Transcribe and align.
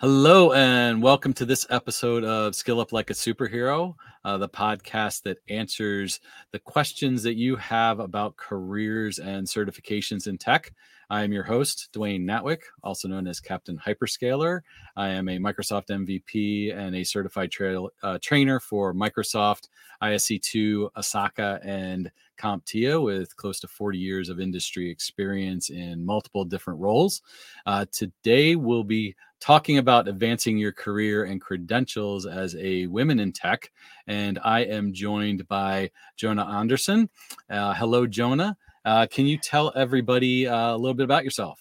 Hello, 0.00 0.52
and 0.52 1.02
welcome 1.02 1.32
to 1.32 1.44
this 1.44 1.66
episode 1.70 2.22
of 2.22 2.54
Skill 2.54 2.78
Up 2.78 2.92
Like 2.92 3.10
a 3.10 3.14
Superhero, 3.14 3.96
uh, 4.24 4.38
the 4.38 4.48
podcast 4.48 5.24
that 5.24 5.38
answers 5.48 6.20
the 6.52 6.60
questions 6.60 7.24
that 7.24 7.34
you 7.34 7.56
have 7.56 7.98
about 7.98 8.36
careers 8.36 9.18
and 9.18 9.44
certifications 9.44 10.28
in 10.28 10.38
tech. 10.38 10.72
I 11.10 11.24
am 11.24 11.32
your 11.32 11.42
host, 11.42 11.88
Dwayne 11.92 12.24
Natwick, 12.24 12.60
also 12.84 13.08
known 13.08 13.26
as 13.26 13.40
Captain 13.40 13.76
Hyperscaler. 13.76 14.60
I 14.94 15.08
am 15.08 15.28
a 15.28 15.38
Microsoft 15.38 15.88
MVP 15.88 16.72
and 16.72 16.94
a 16.94 17.02
certified 17.02 17.50
tra- 17.50 17.88
uh, 18.00 18.18
trainer 18.22 18.60
for 18.60 18.94
Microsoft, 18.94 19.66
ISC2, 20.00 20.90
ISACA, 20.96 21.58
and 21.64 22.12
CompTIA 22.38 23.02
with 23.02 23.36
close 23.36 23.60
to 23.60 23.68
40 23.68 23.98
years 23.98 24.28
of 24.28 24.40
industry 24.40 24.90
experience 24.90 25.70
in 25.70 26.04
multiple 26.04 26.44
different 26.44 26.80
roles. 26.80 27.22
Uh, 27.66 27.84
today, 27.92 28.56
we'll 28.56 28.84
be 28.84 29.14
talking 29.40 29.78
about 29.78 30.08
advancing 30.08 30.58
your 30.58 30.72
career 30.72 31.24
and 31.24 31.40
credentials 31.40 32.26
as 32.26 32.56
a 32.56 32.86
women 32.86 33.20
in 33.20 33.32
tech. 33.32 33.70
And 34.06 34.38
I 34.44 34.60
am 34.60 34.92
joined 34.92 35.46
by 35.48 35.90
Jonah 36.16 36.46
Andersson. 36.46 37.08
Uh, 37.48 37.74
hello, 37.74 38.06
Jonah. 38.06 38.56
Uh, 38.84 39.06
can 39.06 39.26
you 39.26 39.36
tell 39.36 39.72
everybody 39.76 40.46
uh, 40.46 40.74
a 40.74 40.76
little 40.76 40.94
bit 40.94 41.04
about 41.04 41.24
yourself? 41.24 41.60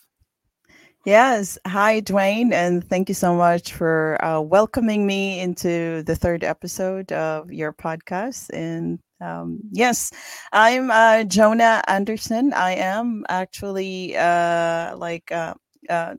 Yes. 1.05 1.57
Hi, 1.65 2.01
Dwayne. 2.01 2.51
And 2.51 2.83
thank 2.83 3.07
you 3.07 3.15
so 3.15 3.33
much 3.33 3.71
for 3.71 4.23
uh, 4.23 4.41
welcoming 4.41 5.07
me 5.07 5.39
into 5.39 6.03
the 6.03 6.17
third 6.17 6.43
episode 6.43 7.13
of 7.13 7.49
your 7.49 7.71
podcast. 7.71 8.49
And 8.51 8.99
um, 9.19 9.59
yes, 9.71 10.11
I'm 10.51 10.91
uh, 10.91 11.23
Jonah 11.23 11.81
Andersson. 11.87 12.53
I 12.53 12.75
am 12.75 13.25
actually 13.29 14.15
uh, 14.15 14.95
like 14.97 15.31
uh, 15.31 15.55
uh, 15.89 16.15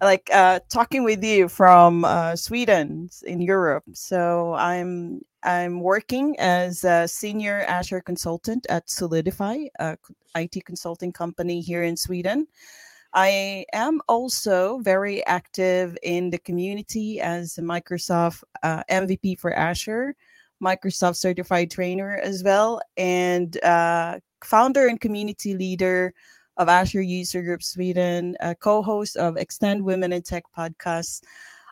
like 0.00 0.30
uh, 0.32 0.60
talking 0.68 1.02
with 1.04 1.22
you 1.24 1.48
from 1.48 2.04
uh, 2.04 2.36
Sweden 2.36 3.10
in 3.26 3.40
Europe. 3.40 3.84
So 3.92 4.54
I'm 4.54 5.22
I'm 5.42 5.80
working 5.80 6.38
as 6.38 6.84
a 6.84 7.08
senior 7.08 7.60
Azure 7.66 8.00
consultant 8.00 8.66
at 8.68 8.88
Solidify, 8.88 9.64
a 9.78 9.96
IT 10.36 10.64
consulting 10.64 11.12
company 11.12 11.60
here 11.60 11.82
in 11.82 11.96
Sweden. 11.96 12.46
I 13.12 13.64
am 13.72 14.00
also 14.08 14.78
very 14.78 15.26
active 15.26 15.98
in 16.04 16.30
the 16.30 16.38
community 16.38 17.20
as 17.20 17.58
a 17.58 17.62
Microsoft 17.62 18.44
MVP 18.62 19.36
for 19.40 19.52
Azure, 19.52 20.14
Microsoft 20.62 21.16
certified 21.16 21.70
trainer 21.70 22.18
as 22.22 22.42
well, 22.42 22.80
and 22.96 23.62
uh, 23.64 24.18
founder 24.42 24.86
and 24.86 25.00
community 25.00 25.54
leader 25.54 26.14
of 26.56 26.68
Azure 26.68 27.00
User 27.00 27.42
Group 27.42 27.62
Sweden, 27.62 28.36
a 28.40 28.54
co-host 28.54 29.16
of 29.16 29.36
Extend 29.36 29.82
Women 29.82 30.12
in 30.12 30.22
Tech 30.22 30.44
podcast, 30.56 31.22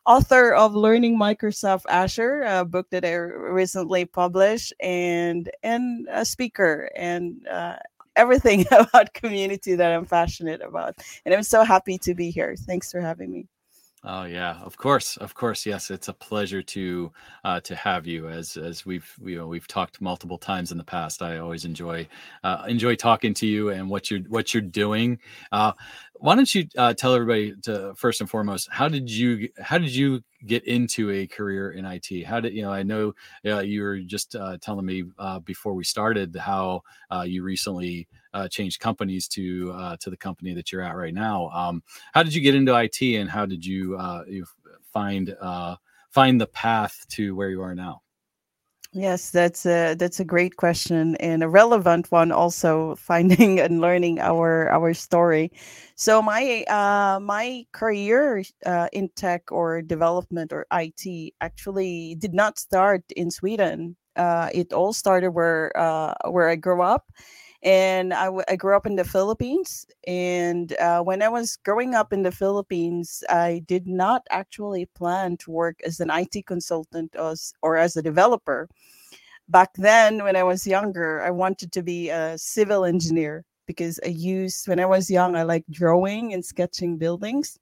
author 0.07 0.53
of 0.55 0.75
Learning 0.75 1.19
Microsoft 1.19 1.85
Azure, 1.89 2.43
a 2.43 2.65
book 2.65 2.89
that 2.91 3.05
I 3.05 3.15
recently 3.15 4.07
published, 4.07 4.73
and 4.81 5.51
and 5.63 6.09
a 6.11 6.25
speaker 6.25 6.91
and 6.97 7.47
uh, 7.49 7.77
everything 8.17 8.67
about 8.71 9.13
community 9.15 9.75
that 9.75 9.93
I'm 9.93 10.07
passionate 10.07 10.63
about. 10.63 10.97
And 11.25 11.35
I'm 11.35 11.43
so 11.43 11.65
happy 11.65 11.99
to 11.99 12.15
be 12.15 12.31
here. 12.31 12.57
Thanks 12.57 12.91
for 12.91 13.01
having 13.01 13.31
me. 13.31 13.47
Oh 14.05 14.23
yeah, 14.25 14.61
of 14.63 14.77
course, 14.77 15.17
of 15.17 15.35
course, 15.35 15.67
yes. 15.67 15.91
It's 15.91 16.07
a 16.07 16.13
pleasure 16.13 16.63
to 16.63 17.11
uh, 17.45 17.59
to 17.63 17.75
have 17.75 18.07
you. 18.07 18.29
As 18.29 18.57
as 18.57 18.87
we've 18.87 19.13
you 19.21 19.37
know 19.37 19.49
we've 19.49 19.67
talked 19.67 20.01
multiple 20.01 20.39
times 20.39 20.71
in 20.71 20.79
the 20.79 20.85
past. 20.85 21.21
I 21.21 21.39
always 21.39 21.65
enjoy 21.65 22.07
uh, 22.45 22.65
enjoy 22.69 22.95
talking 22.95 23.35
to 23.35 23.47
you 23.47 23.71
and 23.71 23.91
what 23.91 24.09
you're 24.09 24.21
what 24.29 24.55
you're 24.55 24.61
doing. 24.63 25.19
Uh, 25.51 25.73
why 26.15 26.37
don't 26.37 26.55
you 26.55 26.69
uh, 26.77 26.95
tell 26.95 27.13
everybody 27.13 27.55
to 27.63 27.93
first 27.97 28.21
and 28.21 28.31
foremost 28.31 28.69
how 28.71 28.89
did 28.89 29.11
you 29.11 29.49
how 29.61 29.79
did 29.79 29.93
you 29.95 30.23
get 30.47 30.63
into 30.65 31.11
a 31.11 31.27
career 31.27 31.73
in 31.73 31.85
IT? 31.85 32.23
How 32.23 32.39
did 32.39 32.55
you 32.55 32.63
know? 32.63 32.73
I 32.73 32.85
know 32.85 33.15
uh, 33.45 33.61
you 33.61 33.83
were 33.83 33.99
just 33.99 34.37
uh, 34.37 34.59
telling 34.63 34.87
me 34.87 35.03
uh, 35.19 35.41
before 35.41 35.75
we 35.75 35.83
started 35.83 36.37
how 36.37 36.83
uh, 37.13 37.23
you 37.27 37.43
recently 37.43 38.07
uh, 38.35 38.49
changed 38.49 38.81
companies 38.81 39.29
to 39.29 39.73
uh, 39.75 39.97
to 40.01 40.11
the 40.11 40.17
company 40.17 40.55
that 40.55 40.73
you're 40.73 40.83
at 40.83 40.97
right 40.97 41.15
now. 41.15 41.49
Um, 41.51 41.83
how 42.13 42.23
did 42.23 42.35
you 42.35 42.41
get 42.41 42.55
into 42.55 42.79
IT, 42.79 43.01
and 43.03 43.29
how 43.29 43.47
did 43.47 43.65
you 43.65 43.99
you 44.29 44.45
find 44.93 45.35
find 46.11 46.41
the 46.41 46.47
path 46.47 47.05
to 47.11 47.35
where 47.35 47.51
you 47.51 47.63
are 47.63 47.75
now? 47.75 48.03
Yes, 48.93 49.31
that's 49.31 49.67
a 49.67 49.95
that's 49.95 50.19
a 50.19 50.25
great 50.25 50.57
question 50.57 51.15
and 51.17 51.43
a 51.43 51.49
relevant 51.49 52.11
one. 52.11 52.33
Also, 52.33 52.95
finding 52.99 53.61
and 53.61 53.81
learning 53.81 54.19
our 54.19 54.71
our 54.71 54.95
story. 54.95 55.53
So 55.95 56.23
my 56.23 56.65
uh, 56.65 57.21
my 57.21 57.67
career 57.73 58.43
uh, 58.65 58.89
in 58.93 59.11
tech 59.15 59.53
or 59.53 59.83
development 59.83 60.53
or 60.55 60.67
IT 60.73 61.35
actually 61.43 62.15
did 62.15 62.33
not 62.33 62.59
start 62.59 63.03
in 63.15 63.31
Sweden. 63.31 63.97
Uh, 64.17 64.49
it 64.55 64.73
all 64.73 64.95
started 64.95 65.33
where 65.33 65.71
uh, 65.77 66.15
where 66.31 66.49
I 66.49 66.57
grew 66.57 66.81
up, 66.81 67.13
and 67.63 68.15
I, 68.15 68.27
w- 68.27 68.45
I 68.49 68.57
grew 68.57 68.77
up 68.77 68.87
in 68.87 68.97
the 68.97 69.05
Philippines. 69.05 69.87
And 70.07 70.73
uh, 70.79 71.03
when 71.03 71.23
I 71.23 71.29
was 71.29 71.57
growing 71.65 71.95
up 71.95 72.13
in 72.13 72.23
the 72.23 72.33
Philippines, 72.33 73.25
I 73.29 73.63
did 73.67 73.87
not 73.87 74.23
actually 74.31 74.87
plan 74.87 75.37
to 75.39 75.51
work 75.51 75.81
as 75.85 76.01
an 76.01 76.11
IT 76.11 76.47
consultant 76.47 77.15
or, 77.19 77.35
or 77.63 77.77
as 77.77 77.97
a 77.97 78.03
developer. 78.03 78.69
Back 79.49 79.71
then, 79.75 80.23
when 80.23 80.37
I 80.37 80.43
was 80.43 80.67
younger, 80.67 81.23
I 81.23 81.31
wanted 81.31 81.73
to 81.73 81.83
be 81.83 82.11
a 82.11 82.37
civil 82.39 82.85
engineer 82.85 83.45
because 83.67 83.99
I 84.05 84.09
used, 84.09 84.69
when 84.69 84.79
I 84.79 84.87
was 84.87 85.11
young, 85.11 85.37
I 85.37 85.43
liked 85.43 85.71
drawing 85.71 86.35
and 86.35 86.45
sketching 86.45 86.97
buildings. 86.97 87.59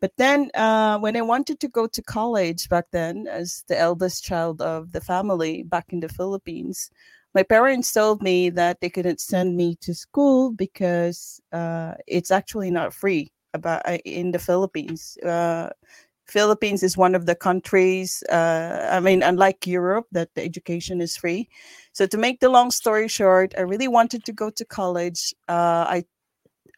But 0.00 0.12
then, 0.16 0.50
uh, 0.54 0.98
when 0.98 1.16
I 1.16 1.22
wanted 1.22 1.60
to 1.60 1.68
go 1.68 1.86
to 1.86 2.02
college 2.02 2.68
back 2.68 2.86
then, 2.90 3.28
as 3.28 3.62
the 3.68 3.78
eldest 3.78 4.24
child 4.24 4.60
of 4.60 4.90
the 4.90 5.00
family 5.00 5.62
back 5.62 5.92
in 5.92 6.00
the 6.00 6.08
Philippines, 6.08 6.90
my 7.34 7.42
parents 7.42 7.92
told 7.92 8.22
me 8.22 8.50
that 8.50 8.80
they 8.80 8.90
couldn't 8.90 9.20
send 9.20 9.56
me 9.56 9.76
to 9.76 9.94
school 9.94 10.52
because 10.52 11.40
uh, 11.52 11.94
it's 12.06 12.30
actually 12.30 12.70
not 12.70 12.92
free 12.92 13.32
about 13.54 13.82
uh, 13.86 13.98
in 14.04 14.32
the 14.32 14.38
Philippines. 14.38 15.16
Uh, 15.24 15.70
Philippines 16.26 16.82
is 16.82 16.96
one 16.96 17.14
of 17.14 17.26
the 17.26 17.34
countries. 17.34 18.22
Uh, 18.30 18.88
I 18.90 19.00
mean, 19.00 19.22
unlike 19.22 19.66
Europe, 19.66 20.06
that 20.12 20.34
the 20.34 20.42
education 20.44 21.00
is 21.00 21.16
free. 21.16 21.48
So 21.92 22.06
to 22.06 22.16
make 22.16 22.40
the 22.40 22.48
long 22.48 22.70
story 22.70 23.08
short, 23.08 23.54
I 23.58 23.62
really 23.62 23.88
wanted 23.88 24.24
to 24.24 24.32
go 24.32 24.50
to 24.50 24.64
college. 24.64 25.34
Uh, 25.48 25.84
I 25.88 26.04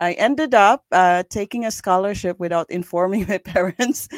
I 0.00 0.12
ended 0.12 0.54
up 0.54 0.84
uh, 0.90 1.22
taking 1.30 1.64
a 1.64 1.70
scholarship 1.70 2.38
without 2.40 2.70
informing 2.70 3.26
my 3.28 3.38
parents. 3.44 4.08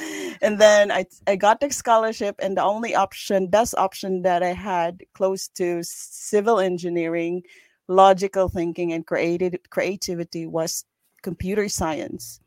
And 0.40 0.58
then 0.58 0.90
I, 0.90 1.04
I 1.26 1.36
got 1.36 1.60
the 1.60 1.70
scholarship, 1.70 2.36
and 2.38 2.56
the 2.56 2.62
only 2.62 2.94
option, 2.94 3.48
best 3.48 3.74
option 3.76 4.22
that 4.22 4.42
I 4.42 4.52
had 4.52 5.02
close 5.14 5.48
to 5.48 5.80
civil 5.82 6.60
engineering, 6.60 7.42
logical 7.88 8.48
thinking, 8.48 8.92
and 8.92 9.06
creative, 9.06 9.54
creativity 9.70 10.46
was 10.46 10.84
computer 11.22 11.68
science. 11.68 12.40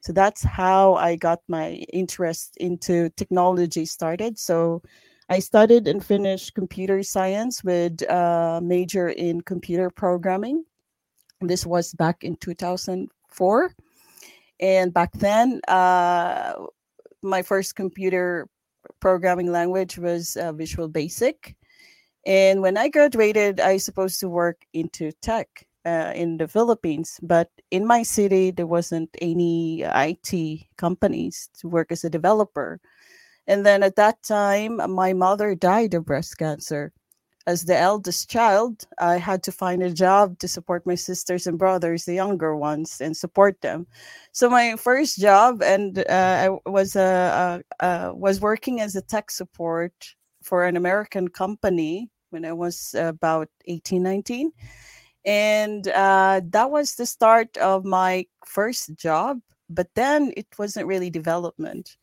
So 0.00 0.12
that's 0.12 0.42
how 0.42 0.94
I 0.94 1.16
got 1.16 1.40
my 1.48 1.86
interest 1.92 2.56
into 2.58 3.08
technology 3.16 3.86
started. 3.86 4.38
So 4.38 4.82
I 5.30 5.38
studied 5.38 5.88
and 5.88 6.04
finished 6.04 6.54
computer 6.54 7.02
science 7.02 7.64
with 7.64 8.02
a 8.02 8.60
major 8.62 9.08
in 9.08 9.40
computer 9.40 9.88
programming 9.88 10.64
this 11.46 11.66
was 11.66 11.92
back 11.94 12.24
in 12.24 12.36
2004. 12.36 13.74
And 14.60 14.94
back 14.94 15.12
then, 15.12 15.60
uh, 15.68 16.54
my 17.22 17.42
first 17.42 17.74
computer 17.74 18.48
programming 19.00 19.50
language 19.50 19.98
was 19.98 20.36
uh, 20.36 20.52
Visual 20.52 20.88
Basic. 20.88 21.56
And 22.26 22.62
when 22.62 22.76
I 22.76 22.88
graduated, 22.88 23.60
I 23.60 23.74
was 23.74 23.84
supposed 23.84 24.20
to 24.20 24.28
work 24.28 24.64
into 24.72 25.12
tech 25.20 25.66
uh, 25.84 26.12
in 26.14 26.38
the 26.38 26.48
Philippines. 26.48 27.20
But 27.22 27.50
in 27.70 27.86
my 27.86 28.02
city, 28.02 28.50
there 28.50 28.66
wasn't 28.66 29.10
any 29.20 29.82
IT 29.82 30.66
companies 30.76 31.50
to 31.58 31.68
work 31.68 31.92
as 31.92 32.04
a 32.04 32.10
developer. 32.10 32.80
And 33.46 33.66
then 33.66 33.82
at 33.82 33.96
that 33.96 34.22
time, 34.22 34.80
my 34.94 35.12
mother 35.12 35.54
died 35.54 35.92
of 35.94 36.06
breast 36.06 36.38
cancer 36.38 36.92
as 37.46 37.64
the 37.64 37.76
eldest 37.76 38.30
child, 38.30 38.86
I 38.98 39.18
had 39.18 39.42
to 39.42 39.52
find 39.52 39.82
a 39.82 39.92
job 39.92 40.38
to 40.38 40.48
support 40.48 40.86
my 40.86 40.94
sisters 40.94 41.46
and 41.46 41.58
brothers, 41.58 42.04
the 42.04 42.14
younger 42.14 42.56
ones, 42.56 43.00
and 43.00 43.16
support 43.16 43.60
them. 43.60 43.86
So 44.32 44.48
my 44.48 44.76
first 44.76 45.18
job, 45.18 45.62
and 45.62 45.98
uh, 45.98 46.58
I 46.64 46.70
was 46.70 46.96
uh, 46.96 47.60
uh, 47.80 47.84
uh, 47.84 48.12
was 48.14 48.40
working 48.40 48.80
as 48.80 48.96
a 48.96 49.02
tech 49.02 49.30
support 49.30 49.92
for 50.42 50.64
an 50.64 50.76
American 50.76 51.28
company 51.28 52.10
when 52.30 52.44
I 52.44 52.52
was 52.52 52.94
about 52.98 53.48
18, 53.66 54.02
19. 54.02 54.50
And 55.26 55.88
uh, 55.88 56.40
that 56.50 56.70
was 56.70 56.94
the 56.94 57.06
start 57.06 57.56
of 57.58 57.84
my 57.84 58.26
first 58.46 58.94
job. 58.96 59.40
But 59.70 59.88
then 59.94 60.32
it 60.36 60.46
wasn't 60.58 60.86
really 60.86 61.10
development. 61.10 61.96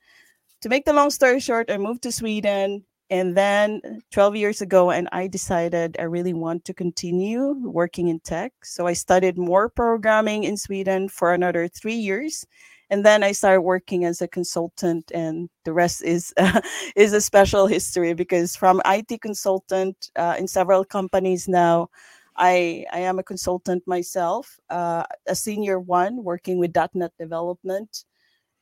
To 0.62 0.70
make 0.70 0.86
the 0.86 0.94
long 0.94 1.10
story 1.10 1.40
short, 1.40 1.72
I 1.72 1.78
moved 1.78 2.04
to 2.04 2.12
Sweden 2.12 2.84
and 3.12 3.36
then 3.36 4.02
12 4.12 4.38
years 4.38 4.62
ago, 4.62 4.90
and 4.90 5.10
I 5.12 5.28
decided 5.28 5.98
I 6.00 6.04
really 6.04 6.34
want 6.34 6.64
to 6.66 6.74
continue 6.74 7.56
working 7.62 8.08
in 8.08 8.22
tech. 8.22 8.54
So 8.64 8.88
I 8.88 8.94
studied 8.94 9.38
more 9.38 9.70
programming 9.70 10.46
in 10.46 10.56
Sweden 10.58 11.10
for 11.10 11.34
another 11.34 11.68
three 11.68 11.96
years. 11.96 12.46
and 12.92 13.06
then 13.06 13.24
I 13.24 13.32
started 13.32 13.62
working 13.62 14.06
as 14.06 14.22
a 14.22 14.28
consultant, 14.28 15.12
and 15.16 15.50
the 15.66 15.74
rest 15.74 16.04
is 16.04 16.34
uh, 16.38 16.62
is 16.96 17.14
a 17.14 17.22
special 17.22 17.68
history 17.68 18.14
because 18.14 18.56
from 18.56 18.82
IT 18.86 19.22
consultant 19.22 20.12
uh, 20.18 20.36
in 20.40 20.48
several 20.48 20.84
companies 20.86 21.48
now, 21.48 21.90
I 22.38 22.86
I 22.92 23.00
am 23.10 23.20
a 23.20 23.24
consultant 23.24 23.84
myself, 23.88 24.60
uh, 24.70 25.04
a 25.28 25.36
senior 25.36 25.80
one 25.80 26.24
working 26.24 26.60
with 26.60 26.76
.NET 26.94 27.14
development 27.20 28.06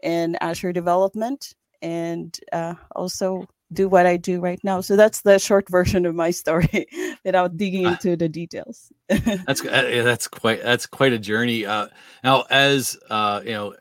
and 0.03 0.37
Azure 0.41 0.73
development, 0.73 1.55
and 1.81 2.39
uh, 2.53 2.75
also 2.95 3.47
do 3.71 3.87
what 3.87 4.05
I 4.05 4.17
do 4.17 4.39
right 4.39 4.59
now. 4.63 4.81
So 4.81 4.95
that's 4.95 5.21
the 5.21 5.39
short 5.39 5.69
version 5.69 6.05
of 6.05 6.15
my 6.15 6.31
story 6.41 6.87
without 7.23 7.57
digging 7.57 7.85
ah. 7.85 7.91
into 7.91 8.15
the 8.15 8.29
details. 8.29 8.91
that's 9.07 9.63
uh, 9.63 10.01
that's 10.03 10.27
quite 10.27 10.63
that's 10.63 10.85
quite 10.85 11.13
a 11.13 11.19
journey. 11.19 11.65
Uh, 11.65 11.87
now, 12.23 12.45
as 12.49 12.97
uh, 13.09 13.41
you 13.43 13.51
know, 13.51 13.75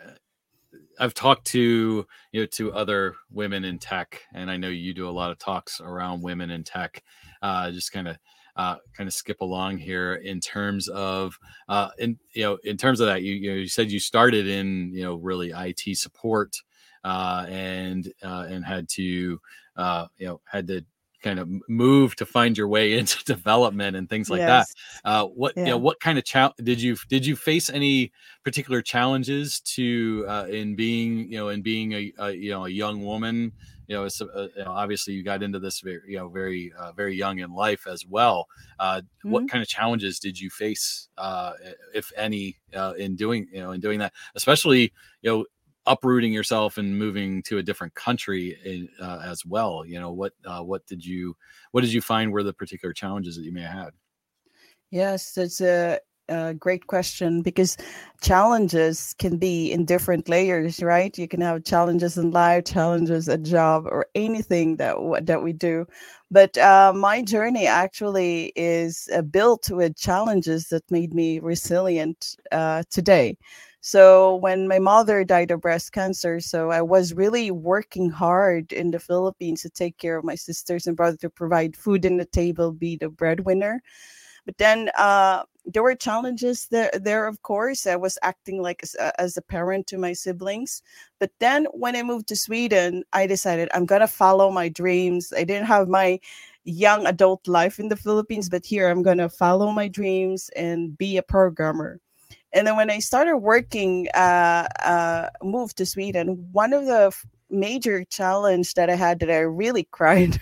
I've 0.98 1.14
talked 1.14 1.46
to 1.48 2.06
you 2.32 2.40
know 2.40 2.46
to 2.46 2.72
other 2.72 3.14
women 3.30 3.64
in 3.64 3.78
tech, 3.78 4.22
and 4.34 4.50
I 4.50 4.56
know 4.56 4.68
you 4.68 4.94
do 4.94 5.08
a 5.08 5.10
lot 5.10 5.30
of 5.30 5.38
talks 5.38 5.80
around 5.80 6.22
women 6.22 6.50
in 6.50 6.64
tech. 6.64 7.02
Uh, 7.40 7.70
just 7.70 7.92
kind 7.92 8.08
of 8.08 8.18
uh, 8.56 8.76
kind 8.96 9.06
of 9.06 9.14
skip 9.14 9.40
along 9.40 9.78
here 9.78 10.14
in 10.14 10.40
terms 10.40 10.88
of 10.88 11.38
uh, 11.68 11.90
in 11.98 12.18
you 12.34 12.42
know 12.42 12.58
in 12.64 12.76
terms 12.76 13.00
of 13.00 13.06
that 13.06 13.22
you 13.22 13.34
you, 13.34 13.50
know, 13.50 13.56
you 13.56 13.68
said 13.68 13.90
you 13.90 14.00
started 14.00 14.48
in 14.48 14.92
you 14.92 15.02
know 15.02 15.14
really 15.14 15.52
IT 15.54 15.96
support 15.96 16.56
uh, 17.04 17.46
and 17.48 18.12
uh, 18.22 18.46
and 18.48 18.64
had 18.64 18.88
to 18.90 19.40
uh, 19.76 20.06
you 20.16 20.26
know 20.26 20.40
had 20.44 20.66
to 20.68 20.84
kind 21.22 21.38
of 21.38 21.48
move 21.68 22.14
to 22.16 22.26
find 22.26 22.56
your 22.56 22.68
way 22.68 22.92
into 22.98 23.22
development 23.24 23.96
and 23.96 24.08
things 24.08 24.30
like 24.30 24.38
yes. 24.38 24.72
that. 25.02 25.08
Uh, 25.08 25.26
what 25.26 25.54
yeah. 25.56 25.64
you 25.64 25.70
know, 25.70 25.78
what 25.78 26.00
kind 26.00 26.18
of 26.18 26.24
challenge 26.24 26.54
did 26.62 26.80
you 26.80 26.96
did 27.08 27.24
you 27.26 27.36
face 27.36 27.70
any 27.70 28.12
particular 28.44 28.82
challenges 28.82 29.60
to 29.60 30.24
uh, 30.28 30.46
in 30.48 30.74
being 30.74 31.30
you 31.30 31.38
know 31.38 31.48
in 31.48 31.62
being 31.62 31.92
a, 31.92 32.12
a 32.18 32.32
you 32.32 32.50
know 32.50 32.66
a 32.66 32.70
young 32.70 33.04
woman? 33.04 33.52
You 33.86 33.96
know, 33.96 34.04
uh, 34.04 34.48
you 34.54 34.64
know, 34.64 34.72
obviously 34.72 35.14
you 35.14 35.24
got 35.24 35.42
into 35.42 35.58
this 35.58 35.80
very 35.80 36.00
you 36.06 36.18
know 36.18 36.28
very 36.28 36.72
uh, 36.78 36.92
very 36.92 37.16
young 37.16 37.38
in 37.38 37.54
life 37.54 37.86
as 37.86 38.04
well. 38.06 38.46
Uh, 38.78 38.96
mm-hmm. 38.96 39.30
What 39.30 39.48
kind 39.48 39.62
of 39.62 39.68
challenges 39.68 40.18
did 40.18 40.38
you 40.38 40.50
face, 40.50 41.08
uh, 41.16 41.52
if 41.94 42.12
any, 42.14 42.58
uh, 42.74 42.92
in 42.98 43.16
doing 43.16 43.48
you 43.50 43.60
know 43.60 43.72
in 43.72 43.80
doing 43.80 43.98
that, 44.00 44.12
especially 44.34 44.92
you 45.22 45.30
know 45.30 45.46
uprooting 45.88 46.32
yourself 46.32 46.78
and 46.78 46.96
moving 46.98 47.42
to 47.42 47.58
a 47.58 47.62
different 47.62 47.94
country 47.94 48.86
uh, 49.00 49.20
as 49.24 49.44
well 49.44 49.84
you 49.84 49.98
know 49.98 50.12
what 50.12 50.32
uh, 50.44 50.62
what 50.62 50.86
did 50.86 51.04
you 51.04 51.34
what 51.72 51.80
did 51.80 51.92
you 51.92 52.00
find 52.00 52.30
were 52.30 52.42
the 52.42 52.52
particular 52.52 52.92
challenges 52.92 53.36
that 53.36 53.42
you 53.42 53.52
may 53.52 53.62
have 53.62 53.72
had? 53.72 53.90
Yes 54.90 55.32
that's 55.32 55.60
a, 55.60 55.98
a 56.28 56.54
great 56.54 56.86
question 56.86 57.40
because 57.42 57.76
challenges 58.20 59.14
can 59.18 59.38
be 59.38 59.72
in 59.72 59.86
different 59.86 60.28
layers 60.28 60.82
right? 60.82 61.16
You 61.16 61.26
can 61.26 61.40
have 61.40 61.64
challenges 61.64 62.18
in 62.18 62.30
life 62.30 62.64
challenges 62.64 63.28
at 63.28 63.42
job 63.42 63.86
or 63.86 64.06
anything 64.14 64.76
that 64.76 64.96
that 65.22 65.42
we 65.42 65.52
do. 65.52 65.86
But 66.30 66.58
uh, 66.58 66.92
my 66.94 67.22
journey 67.22 67.66
actually 67.66 68.52
is 68.54 69.08
uh, 69.14 69.22
built 69.22 69.70
with 69.70 69.96
challenges 69.96 70.68
that 70.68 70.90
made 70.90 71.14
me 71.14 71.38
resilient 71.38 72.36
uh, 72.52 72.82
today 72.90 73.38
so 73.80 74.36
when 74.36 74.66
my 74.66 74.78
mother 74.78 75.24
died 75.24 75.50
of 75.50 75.60
breast 75.60 75.92
cancer, 75.92 76.40
so 76.40 76.70
I 76.70 76.82
was 76.82 77.14
really 77.14 77.50
working 77.50 78.10
hard 78.10 78.72
in 78.72 78.90
the 78.90 78.98
Philippines 78.98 79.62
to 79.62 79.70
take 79.70 79.98
care 79.98 80.16
of 80.18 80.24
my 80.24 80.34
sisters 80.34 80.86
and 80.86 80.96
brother 80.96 81.16
to 81.18 81.30
provide 81.30 81.76
food 81.76 82.04
in 82.04 82.16
the 82.16 82.24
table, 82.24 82.72
be 82.72 82.96
the 82.96 83.08
breadwinner. 83.08 83.80
But 84.44 84.58
then 84.58 84.90
uh, 84.96 85.44
there 85.66 85.82
were 85.82 85.94
challenges 85.94 86.66
there, 86.70 86.90
there, 86.94 87.26
of 87.26 87.42
course. 87.42 87.86
I 87.86 87.96
was 87.96 88.18
acting 88.22 88.62
like 88.62 88.82
as, 88.82 88.94
as 89.18 89.36
a 89.36 89.42
parent 89.42 89.86
to 89.88 89.98
my 89.98 90.12
siblings. 90.12 90.82
But 91.20 91.30
then 91.38 91.66
when 91.72 91.94
I 91.94 92.02
moved 92.02 92.28
to 92.28 92.36
Sweden, 92.36 93.04
I 93.12 93.26
decided 93.26 93.68
I'm 93.74 93.86
going 93.86 94.00
to 94.00 94.08
follow 94.08 94.50
my 94.50 94.68
dreams. 94.70 95.32
I 95.36 95.44
didn't 95.44 95.66
have 95.66 95.88
my 95.88 96.18
young 96.64 97.06
adult 97.06 97.46
life 97.46 97.78
in 97.78 97.88
the 97.88 97.96
Philippines, 97.96 98.48
but 98.48 98.64
here 98.64 98.88
I'm 98.88 99.02
going 99.02 99.18
to 99.18 99.28
follow 99.28 99.70
my 99.70 99.86
dreams 99.86 100.50
and 100.56 100.96
be 100.96 101.16
a 101.18 101.22
programmer. 101.22 102.00
And 102.52 102.66
then 102.66 102.76
when 102.76 102.90
I 102.90 102.98
started 102.98 103.38
working, 103.38 104.08
uh, 104.14 104.66
uh, 104.82 105.28
moved 105.42 105.76
to 105.78 105.86
Sweden, 105.86 106.48
one 106.52 106.72
of 106.72 106.86
the 106.86 107.14
major 107.50 108.04
challenge 108.04 108.74
that 108.74 108.90
I 108.90 108.94
had 108.94 109.20
that 109.20 109.30
I 109.30 109.38
really 109.38 109.84
cried 109.90 110.38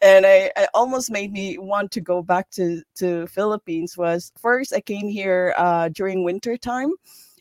and 0.00 0.26
I, 0.26 0.50
I, 0.56 0.66
almost 0.74 1.10
made 1.10 1.32
me 1.32 1.58
want 1.58 1.90
to 1.92 2.00
go 2.00 2.22
back 2.22 2.50
to 2.50 2.82
to 2.96 3.26
Philippines 3.26 3.96
was 3.96 4.32
first 4.38 4.72
I 4.72 4.80
came 4.80 5.08
here 5.08 5.54
uh, 5.56 5.88
during 5.88 6.24
winter 6.24 6.56
time, 6.56 6.92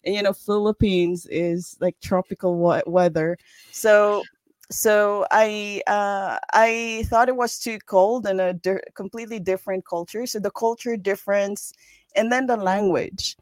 and 0.04 0.16
you 0.16 0.24
know 0.24 0.34
Philippines 0.34 1.26
is 1.30 1.78
like 1.80 2.00
tropical 2.02 2.56
wa- 2.56 2.82
weather, 2.86 3.38
so 3.72 4.24
so 4.72 5.26
I 5.32 5.82
uh, 5.88 6.40
I 6.54 7.06
thought 7.08 7.30
it 7.30 7.36
was 7.36 7.60
too 7.60 7.80
cold 7.86 8.26
and 8.28 8.42
a 8.42 8.54
di- 8.54 8.82
completely 8.96 9.40
different 9.40 9.86
culture. 9.86 10.26
So 10.26 10.40
the 10.40 10.52
culture 10.52 10.98
difference, 10.98 11.74
and 12.16 12.32
then 12.32 12.48
the 12.48 12.58
language 12.58 13.38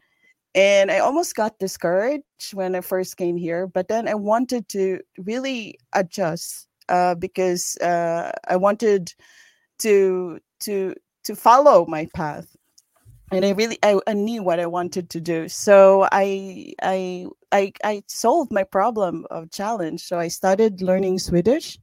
and 0.58 0.90
I 0.90 0.98
almost 0.98 1.36
got 1.36 1.60
discouraged 1.60 2.52
when 2.52 2.74
I 2.74 2.80
first 2.80 3.16
came 3.16 3.36
here, 3.36 3.68
but 3.68 3.86
then 3.86 4.08
I 4.08 4.14
wanted 4.14 4.68
to 4.70 4.98
really 5.16 5.78
adjust 5.92 6.66
uh, 6.88 7.14
because 7.14 7.76
uh, 7.76 8.32
I 8.48 8.56
wanted 8.56 9.14
to 9.78 10.40
to 10.60 10.94
to 11.22 11.36
follow 11.36 11.86
my 11.86 12.08
path, 12.12 12.56
and 13.30 13.44
I 13.44 13.50
really 13.50 13.78
I, 13.84 14.00
I 14.08 14.14
knew 14.14 14.42
what 14.42 14.58
I 14.58 14.66
wanted 14.66 15.10
to 15.10 15.20
do. 15.20 15.48
So 15.48 16.08
I 16.10 16.74
I 16.82 17.26
I 17.52 17.72
I 17.84 18.02
solved 18.08 18.50
my 18.50 18.64
problem 18.64 19.26
of 19.30 19.52
challenge. 19.52 20.02
So 20.02 20.18
I 20.18 20.26
started 20.26 20.82
learning 20.82 21.20
Swedish 21.20 21.78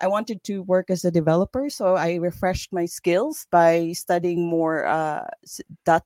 I 0.00 0.08
wanted 0.08 0.42
to 0.44 0.62
work 0.62 0.90
as 0.90 1.04
a 1.04 1.10
developer, 1.10 1.70
so 1.70 1.94
I 1.94 2.16
refreshed 2.16 2.72
my 2.72 2.86
skills 2.86 3.46
by 3.50 3.92
studying 3.92 4.48
more 4.48 4.86
uh, 4.86 5.26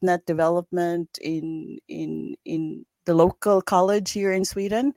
.NET 0.02 0.26
development 0.26 1.18
in 1.22 1.78
in 1.88 2.36
in 2.44 2.84
the 3.06 3.14
local 3.14 3.62
college 3.62 4.12
here 4.12 4.32
in 4.32 4.44
Sweden. 4.44 4.92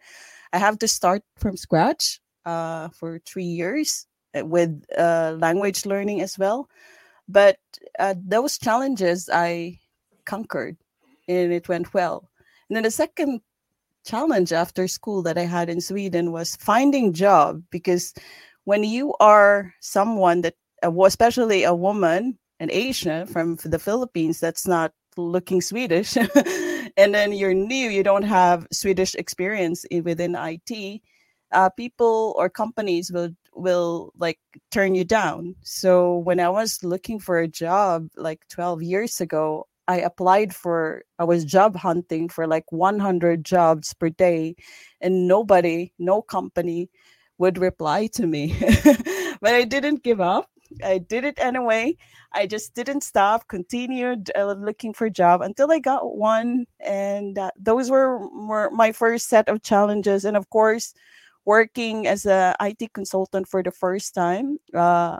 I 0.51 0.57
have 0.57 0.77
to 0.79 0.87
start 0.87 1.23
from 1.37 1.55
scratch 1.55 2.19
uh, 2.45 2.89
for 2.89 3.19
three 3.25 3.47
years 3.47 4.05
uh, 4.37 4.45
with 4.45 4.83
uh, 4.97 5.37
language 5.39 5.85
learning 5.85 6.21
as 6.21 6.37
well. 6.37 6.67
But 7.29 7.59
uh, 7.97 8.15
those 8.19 8.57
challenges 8.57 9.29
I 9.31 9.79
conquered, 10.25 10.75
and 11.27 11.53
it 11.53 11.69
went 11.69 11.93
well. 11.93 12.29
And 12.67 12.75
then 12.75 12.83
the 12.83 12.91
second 12.91 13.41
challenge 14.03 14.51
after 14.51 14.87
school 14.87 15.21
that 15.23 15.37
I 15.37 15.45
had 15.45 15.69
in 15.69 15.79
Sweden 15.79 16.31
was 16.31 16.55
finding 16.57 17.13
job 17.13 17.61
because 17.69 18.13
when 18.65 18.83
you 18.83 19.13
are 19.19 19.73
someone 19.79 20.41
that, 20.41 20.55
uh, 20.83 20.91
especially 21.03 21.63
a 21.63 21.73
woman, 21.73 22.37
an 22.59 22.69
Asian 22.71 23.25
from 23.25 23.55
the 23.63 23.79
Philippines, 23.79 24.39
that's 24.39 24.67
not 24.67 24.93
looking 25.17 25.61
Swedish, 25.61 26.15
and 26.97 27.13
then 27.13 27.33
you're 27.33 27.53
new, 27.53 27.89
you 27.89 28.03
don't 28.03 28.23
have 28.23 28.67
Swedish 28.71 29.15
experience 29.15 29.85
within 30.03 30.35
IT, 30.35 31.01
uh, 31.51 31.69
people 31.69 32.33
or 32.37 32.49
companies 32.49 33.11
will 33.11 33.29
will 33.53 34.13
like 34.17 34.39
turn 34.71 34.95
you 34.95 35.03
down. 35.03 35.55
So 35.61 36.17
when 36.19 36.39
I 36.39 36.49
was 36.49 36.83
looking 36.83 37.19
for 37.19 37.39
a 37.39 37.47
job 37.47 38.07
like 38.15 38.47
12 38.49 38.81
years 38.81 39.19
ago, 39.19 39.67
I 39.87 39.97
applied 39.97 40.55
for 40.55 41.03
I 41.19 41.25
was 41.25 41.43
job 41.43 41.75
hunting 41.75 42.29
for 42.29 42.47
like 42.47 42.71
100 42.71 43.43
jobs 43.43 43.93
per 43.93 44.09
day 44.09 44.55
and 45.01 45.27
nobody, 45.27 45.91
no 45.99 46.21
company 46.21 46.89
would 47.41 47.57
reply 47.57 48.05
to 48.05 48.27
me. 48.27 48.55
but 49.41 49.53
I 49.55 49.63
didn't 49.63 50.03
give 50.03 50.21
up. 50.21 50.47
I 50.83 50.99
did 50.99 51.25
it 51.25 51.37
anyway. 51.39 51.97
I 52.31 52.45
just 52.45 52.75
didn't 52.75 53.01
stop, 53.01 53.47
continued 53.47 54.31
uh, 54.37 54.53
looking 54.53 54.93
for 54.93 55.07
a 55.07 55.11
job 55.11 55.41
until 55.41 55.71
I 55.71 55.79
got 55.79 56.15
one. 56.15 56.65
And 56.79 57.37
uh, 57.37 57.49
those 57.59 57.89
were, 57.89 58.29
were 58.29 58.69
my 58.69 58.91
first 58.91 59.27
set 59.27 59.49
of 59.49 59.63
challenges. 59.63 60.23
And 60.23 60.37
of 60.37 60.49
course, 60.51 60.93
working 61.43 62.05
as 62.05 62.25
a 62.25 62.55
IT 62.61 62.93
consultant 62.93 63.47
for 63.47 63.63
the 63.63 63.71
first 63.71 64.13
time, 64.13 64.59
uh, 64.73 65.17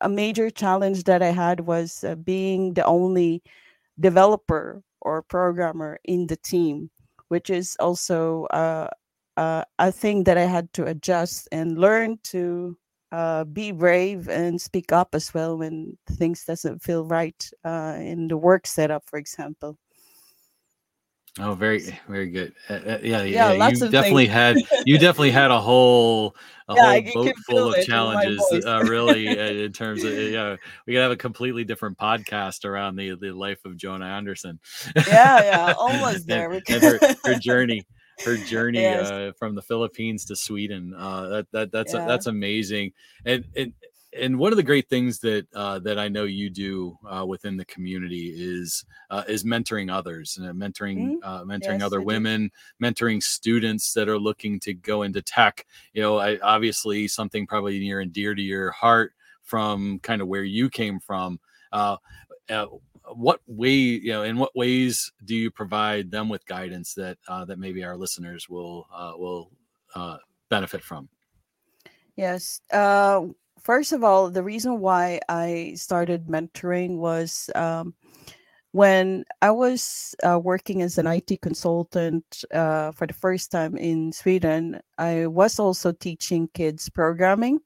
a 0.00 0.08
major 0.08 0.48
challenge 0.48 1.04
that 1.04 1.22
I 1.22 1.32
had 1.32 1.60
was 1.60 2.02
uh, 2.02 2.14
being 2.14 2.74
the 2.74 2.84
only 2.86 3.42
developer 4.00 4.82
or 5.02 5.22
programmer 5.22 5.98
in 6.04 6.28
the 6.28 6.36
team, 6.36 6.88
which 7.28 7.50
is 7.50 7.76
also 7.78 8.46
uh, 9.36 9.64
a 9.78 9.92
thing 9.92 10.24
that 10.24 10.38
I 10.38 10.44
had 10.44 10.72
to 10.74 10.86
adjust 10.86 11.48
and 11.52 11.78
learn 11.78 12.18
to 12.24 12.76
uh, 13.12 13.44
be 13.44 13.72
brave 13.72 14.28
and 14.28 14.60
speak 14.60 14.92
up 14.92 15.14
as 15.14 15.32
well 15.32 15.58
when 15.58 15.96
things 16.10 16.44
doesn't 16.44 16.82
feel 16.82 17.04
right 17.04 17.50
uh, 17.64 17.96
in 17.98 18.28
the 18.28 18.36
work 18.36 18.66
setup, 18.66 19.04
for 19.06 19.18
example. 19.18 19.78
Oh, 21.38 21.52
very, 21.52 21.82
very 22.08 22.30
good. 22.30 22.54
Uh, 22.70 22.72
uh 22.72 22.98
yeah, 23.02 23.22
yeah, 23.24 23.52
yeah 23.52 23.68
you 23.68 23.90
definitely 23.90 24.26
had 24.26 24.56
you 24.86 24.96
definitely 24.96 25.32
had 25.32 25.50
a 25.50 25.60
whole 25.60 26.34
a 26.66 26.74
yeah, 26.74 26.82
whole 26.82 27.24
boat 27.24 27.34
full 27.46 27.74
of 27.74 27.84
challenges. 27.84 28.42
Uh, 28.64 28.82
really, 28.84 29.28
uh, 29.38 29.64
in 29.64 29.72
terms 29.74 30.02
of 30.02 30.14
yeah, 30.14 30.56
we 30.86 30.94
could 30.94 31.02
have 31.02 31.10
a 31.10 31.16
completely 31.16 31.62
different 31.62 31.98
podcast 31.98 32.64
around 32.64 32.96
the 32.96 33.16
the 33.16 33.32
life 33.32 33.62
of 33.66 33.76
Jonah 33.76 34.06
Andersson. 34.06 34.58
Yeah, 35.06 35.42
yeah, 35.42 35.74
almost 35.78 36.26
there. 36.26 36.50
and 36.50 36.82
her, 36.82 36.98
her 37.24 37.34
journey. 37.34 37.86
Her 38.24 38.36
journey 38.36 38.80
yes. 38.80 39.10
uh, 39.10 39.32
from 39.38 39.54
the 39.54 39.62
Philippines 39.62 40.24
to 40.26 40.36
Sweden. 40.36 40.94
Uh, 40.94 41.28
that 41.28 41.46
that 41.52 41.72
that's 41.72 41.94
yeah. 41.94 42.06
that's 42.06 42.26
amazing. 42.26 42.92
And 43.24 43.44
and 43.56 43.72
and 44.18 44.38
one 44.38 44.52
of 44.52 44.56
the 44.56 44.62
great 44.62 44.88
things 44.88 45.18
that 45.20 45.46
uh, 45.54 45.78
that 45.80 45.98
I 45.98 46.08
know 46.08 46.24
you 46.24 46.48
do 46.50 46.98
uh, 47.08 47.24
within 47.26 47.56
the 47.56 47.64
community 47.64 48.32
is 48.34 48.84
uh, 49.10 49.24
is 49.28 49.44
mentoring 49.44 49.92
others, 49.92 50.38
and 50.38 50.46
mentoring 50.60 51.20
mm-hmm. 51.20 51.50
mentoring 51.50 51.78
yes, 51.78 51.82
other 51.82 52.00
I 52.00 52.04
women, 52.04 52.50
do. 52.80 52.86
mentoring 52.86 53.22
students 53.22 53.92
that 53.94 54.08
are 54.08 54.18
looking 54.18 54.58
to 54.60 54.74
go 54.74 55.02
into 55.02 55.22
tech. 55.22 55.66
You 55.92 56.02
know, 56.02 56.18
I, 56.18 56.38
obviously 56.38 57.08
something 57.08 57.46
probably 57.46 57.78
near 57.78 58.00
and 58.00 58.12
dear 58.12 58.34
to 58.34 58.42
your 58.42 58.70
heart 58.70 59.12
from 59.42 60.00
kind 60.00 60.20
of 60.20 60.28
where 60.28 60.44
you 60.44 60.68
came 60.68 61.00
from. 61.00 61.38
Uh, 61.72 61.96
uh, 62.50 62.66
what 63.14 63.40
way, 63.46 63.72
you 63.72 64.12
know, 64.12 64.22
in 64.22 64.38
what 64.38 64.54
ways 64.56 65.12
do 65.24 65.34
you 65.34 65.50
provide 65.50 66.10
them 66.10 66.28
with 66.28 66.46
guidance 66.46 66.94
that 66.94 67.18
uh, 67.28 67.44
that 67.44 67.58
maybe 67.58 67.84
our 67.84 67.96
listeners 67.96 68.48
will 68.48 68.86
uh, 68.94 69.12
will 69.16 69.50
uh, 69.94 70.18
benefit 70.48 70.82
from? 70.82 71.08
Yes. 72.16 72.60
Uh, 72.72 73.26
first 73.60 73.92
of 73.92 74.02
all, 74.02 74.30
the 74.30 74.42
reason 74.42 74.80
why 74.80 75.20
I 75.28 75.74
started 75.76 76.26
mentoring 76.26 76.96
was 76.96 77.50
um, 77.54 77.94
when 78.72 79.24
I 79.42 79.50
was 79.50 80.14
uh, 80.22 80.38
working 80.38 80.82
as 80.82 80.98
an 80.98 81.06
IT 81.06 81.40
consultant 81.42 82.44
uh, 82.52 82.92
for 82.92 83.06
the 83.06 83.14
first 83.14 83.50
time 83.50 83.76
in 83.76 84.12
Sweden. 84.12 84.80
I 84.98 85.26
was 85.26 85.58
also 85.58 85.92
teaching 85.92 86.48
kids 86.54 86.88
programming. 86.88 87.60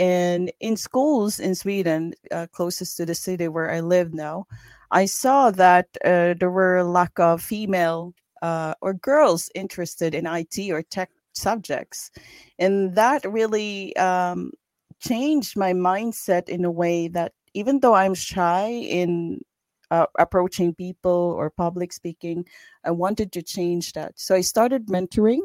And 0.00 0.50
in 0.60 0.78
schools 0.78 1.38
in 1.38 1.54
Sweden, 1.54 2.14
uh, 2.30 2.46
closest 2.52 2.96
to 2.96 3.04
the 3.04 3.14
city 3.14 3.48
where 3.48 3.70
I 3.70 3.80
live 3.80 4.14
now, 4.14 4.46
I 4.90 5.04
saw 5.04 5.50
that 5.50 5.88
uh, 6.02 6.34
there 6.40 6.50
were 6.50 6.78
a 6.78 6.84
lack 6.84 7.20
of 7.20 7.42
female 7.42 8.14
uh, 8.40 8.72
or 8.80 8.94
girls 8.94 9.50
interested 9.54 10.14
in 10.14 10.26
IT 10.26 10.70
or 10.70 10.82
tech 10.82 11.10
subjects. 11.34 12.10
And 12.58 12.94
that 12.94 13.30
really 13.30 13.94
um, 13.96 14.52
changed 15.00 15.54
my 15.58 15.74
mindset 15.74 16.48
in 16.48 16.64
a 16.64 16.70
way 16.70 17.08
that 17.08 17.34
even 17.52 17.80
though 17.80 17.94
I'm 17.94 18.14
shy 18.14 18.68
in 18.68 19.42
uh, 19.90 20.06
approaching 20.18 20.74
people 20.74 21.34
or 21.36 21.50
public 21.50 21.92
speaking, 21.92 22.46
I 22.84 22.90
wanted 22.90 23.32
to 23.32 23.42
change 23.42 23.92
that. 23.92 24.18
So 24.18 24.34
I 24.34 24.40
started 24.40 24.86
mentoring, 24.86 25.40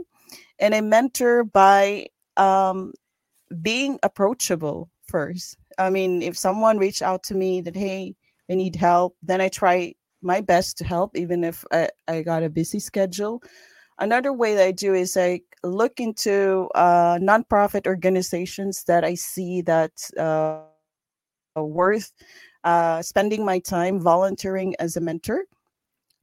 and 0.60 0.74
I 0.74 0.80
mentor 0.80 1.44
by 1.44 2.08
um, 2.38 2.94
being 3.62 4.00
approachable 4.04 4.90
first. 5.08 5.58
I 5.78 5.90
mean, 5.90 6.22
if 6.22 6.38
someone 6.38 6.78
reached 6.78 7.02
out 7.02 7.24
to 7.24 7.36
me 7.36 7.62
that, 7.62 7.76
hey, 7.76 8.16
I 8.50 8.56
need 8.56 8.76
help, 8.76 9.16
then 9.22 9.42
I 9.42 9.50
try 9.50 9.94
my 10.22 10.42
best 10.42 10.78
to 10.80 10.84
help, 10.84 11.16
even 11.18 11.44
if 11.44 11.64
I, 11.72 11.90
I 12.08 12.22
got 12.22 12.44
a 12.44 12.50
busy 12.50 12.80
schedule. 12.80 13.42
Another 14.00 14.34
way 14.34 14.56
that 14.56 14.68
I 14.68 14.72
do 14.72 14.94
is 14.94 15.16
I 15.16 15.42
look 15.64 16.00
into 16.00 16.70
uh, 16.76 17.18
nonprofit 17.22 17.88
organizations 17.88 18.84
that 18.86 19.06
I 19.06 19.16
see 19.16 19.62
that 19.62 19.92
uh, 20.18 20.62
worth 21.56 22.12
uh, 22.64 23.02
spending 23.02 23.46
my 23.46 23.60
time 23.60 24.00
volunteering 24.00 24.76
as 24.80 24.98
a 24.98 25.02
mentor. 25.02 25.46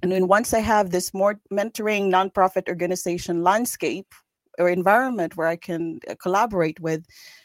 And 0.02 0.10
then 0.10 0.26
once 0.26 0.52
I 0.52 0.58
have 0.58 0.90
this 0.90 1.14
more 1.14 1.40
mentoring 1.52 2.10
nonprofit 2.10 2.68
organization 2.68 3.42
landscape 3.42 4.12
or 4.58 4.68
environment 4.68 5.36
where 5.36 5.48
I 5.48 5.56
can 5.56 6.00
uh, 6.08 6.14
collaborate 6.20 6.80
with, 6.80 7.04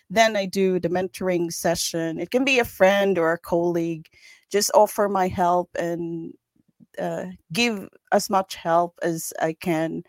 then 0.09 0.35
I 0.35 0.45
do 0.45 0.79
the 0.79 0.89
mentoring 0.89 1.51
session. 1.51 2.19
It 2.19 2.31
can 2.31 2.45
be 2.45 2.59
a 2.59 2.65
friend 2.65 3.17
or 3.17 3.33
a 3.33 3.37
colleague. 3.37 4.07
Just 4.49 4.71
offer 4.73 5.09
my 5.09 5.27
help 5.27 5.69
and 5.77 6.33
uh, 6.99 7.25
give 7.53 7.87
as 8.11 8.29
much 8.29 8.55
help 8.55 8.97
as 9.01 9.33
I 9.41 9.53
can. 9.53 10.03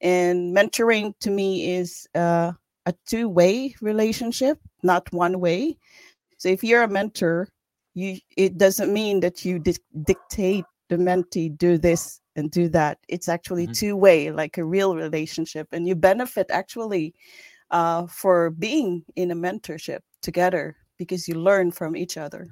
And 0.00 0.54
mentoring 0.54 1.14
to 1.20 1.30
me 1.30 1.74
is 1.74 2.06
uh, 2.14 2.52
a 2.86 2.94
two 3.06 3.28
way 3.28 3.74
relationship, 3.80 4.58
not 4.82 5.12
one 5.12 5.40
way. 5.40 5.78
So 6.38 6.48
if 6.48 6.62
you're 6.62 6.82
a 6.82 6.88
mentor, 6.88 7.48
you 7.94 8.18
it 8.36 8.58
doesn't 8.58 8.92
mean 8.92 9.20
that 9.20 9.44
you 9.44 9.58
di- 9.58 9.76
dictate 10.04 10.64
the 10.88 10.96
mentee 10.96 11.56
do 11.56 11.78
this 11.78 12.20
and 12.36 12.50
do 12.50 12.68
that. 12.68 12.98
It's 13.08 13.28
actually 13.28 13.64
mm-hmm. 13.64 13.72
two 13.72 13.96
way, 13.96 14.30
like 14.30 14.58
a 14.58 14.64
real 14.64 14.94
relationship, 14.94 15.68
and 15.72 15.88
you 15.88 15.94
benefit 15.94 16.46
actually 16.50 17.14
uh, 17.70 18.06
for 18.06 18.50
being 18.50 19.04
in 19.16 19.30
a 19.30 19.34
mentorship 19.34 20.00
together 20.22 20.76
because 20.98 21.26
you 21.26 21.34
learn 21.34 21.72
from 21.72 21.96
each 21.96 22.16
other. 22.16 22.48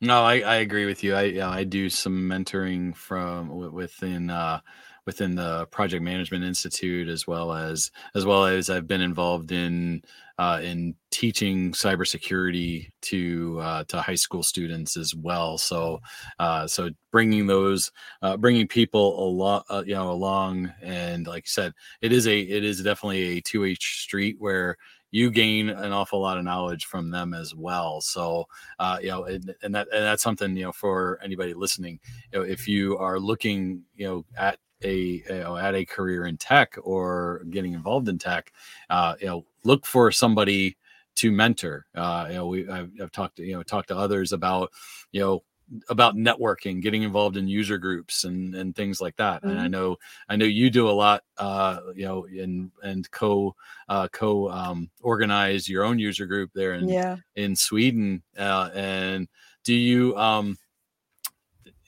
No, 0.00 0.22
I, 0.22 0.40
I 0.40 0.54
agree 0.56 0.86
with 0.86 1.04
you. 1.04 1.14
I 1.14 1.22
you 1.22 1.38
know, 1.40 1.50
I 1.50 1.64
do 1.64 1.88
some 1.88 2.28
mentoring 2.28 2.96
from 2.96 3.72
within 3.72 4.30
uh, 4.30 4.60
within 5.06 5.34
the 5.34 5.66
Project 5.66 6.02
Management 6.02 6.44
Institute, 6.44 7.08
as 7.08 7.26
well 7.26 7.52
as 7.52 7.90
as 8.14 8.24
well 8.24 8.44
as 8.46 8.70
I've 8.70 8.88
been 8.88 9.00
involved 9.00 9.52
in 9.52 10.02
uh, 10.42 10.58
in 10.60 10.92
teaching 11.12 11.70
cybersecurity 11.70 12.88
to 13.00 13.60
uh, 13.60 13.84
to 13.84 14.02
high 14.02 14.16
school 14.16 14.42
students 14.42 14.96
as 14.96 15.14
well. 15.14 15.56
So 15.56 16.00
uh, 16.40 16.66
so 16.66 16.90
bringing 17.12 17.46
those 17.46 17.92
uh, 18.22 18.36
bringing 18.36 18.66
people 18.66 19.24
along 19.24 19.62
uh, 19.70 19.84
you 19.86 19.94
know 19.94 20.10
along, 20.10 20.72
and 20.82 21.28
like 21.28 21.44
I 21.44 21.46
said, 21.46 21.74
it 22.00 22.10
is 22.10 22.26
a 22.26 22.40
it 22.40 22.64
is 22.64 22.82
definitely 22.82 23.38
a 23.38 23.40
two 23.40 23.64
H 23.64 24.02
street 24.02 24.34
where 24.40 24.76
you 25.12 25.30
gain 25.30 25.68
an 25.68 25.92
awful 25.92 26.20
lot 26.20 26.38
of 26.38 26.44
knowledge 26.44 26.86
from 26.86 27.10
them 27.12 27.34
as 27.34 27.54
well. 27.54 28.00
So, 28.00 28.46
uh, 28.80 28.98
you 29.00 29.10
know, 29.10 29.24
and, 29.24 29.54
and, 29.62 29.74
that 29.76 29.86
and 29.92 30.02
that's 30.02 30.24
something 30.24 30.56
you 30.56 30.64
know 30.64 30.72
for 30.72 31.20
anybody 31.22 31.54
listening. 31.54 32.00
You 32.32 32.40
know, 32.40 32.44
if 32.44 32.66
you 32.66 32.98
are 32.98 33.20
looking, 33.20 33.82
you 33.94 34.08
know, 34.08 34.24
at 34.36 34.58
a 34.84 35.22
at 35.56 35.74
a 35.74 35.84
career 35.84 36.26
in 36.26 36.36
tech 36.36 36.76
or 36.82 37.44
getting 37.50 37.72
involved 37.72 38.08
in 38.08 38.18
tech, 38.18 38.52
uh, 38.90 39.14
you 39.20 39.26
know, 39.26 39.44
look 39.64 39.86
for 39.86 40.10
somebody 40.10 40.76
to 41.16 41.30
mentor. 41.30 41.86
Uh, 41.94 42.26
you 42.28 42.34
know, 42.34 42.46
we 42.46 42.68
I've, 42.68 42.90
I've 43.00 43.12
talked 43.12 43.36
to 43.36 43.44
you 43.44 43.54
know 43.54 43.62
talked 43.62 43.88
to 43.88 43.96
others 43.96 44.32
about 44.32 44.70
you 45.12 45.20
know 45.20 45.42
about 45.88 46.16
networking, 46.16 46.82
getting 46.82 47.02
involved 47.02 47.36
in 47.36 47.48
user 47.48 47.78
groups 47.78 48.24
and 48.24 48.54
and 48.54 48.74
things 48.74 49.00
like 49.00 49.16
that. 49.16 49.42
Mm-hmm. 49.42 49.50
And 49.50 49.58
I 49.58 49.62
mm-hmm. 49.64 49.72
know 49.72 49.96
I 50.28 50.36
know 50.36 50.44
you 50.44 50.70
do 50.70 50.88
a 50.88 50.92
lot, 50.92 51.22
uh, 51.38 51.80
you 51.94 52.04
know, 52.04 52.24
in 52.24 52.70
and 52.82 53.10
co 53.10 53.54
uh, 53.88 54.08
co 54.12 54.50
um, 54.50 54.90
organize 55.02 55.68
your 55.68 55.84
own 55.84 55.98
user 55.98 56.26
group 56.26 56.50
there 56.54 56.74
in 56.74 56.88
yeah. 56.88 57.16
in 57.36 57.56
Sweden. 57.56 58.22
Uh, 58.36 58.70
and 58.74 59.28
do 59.64 59.74
you 59.74 60.16
um, 60.16 60.58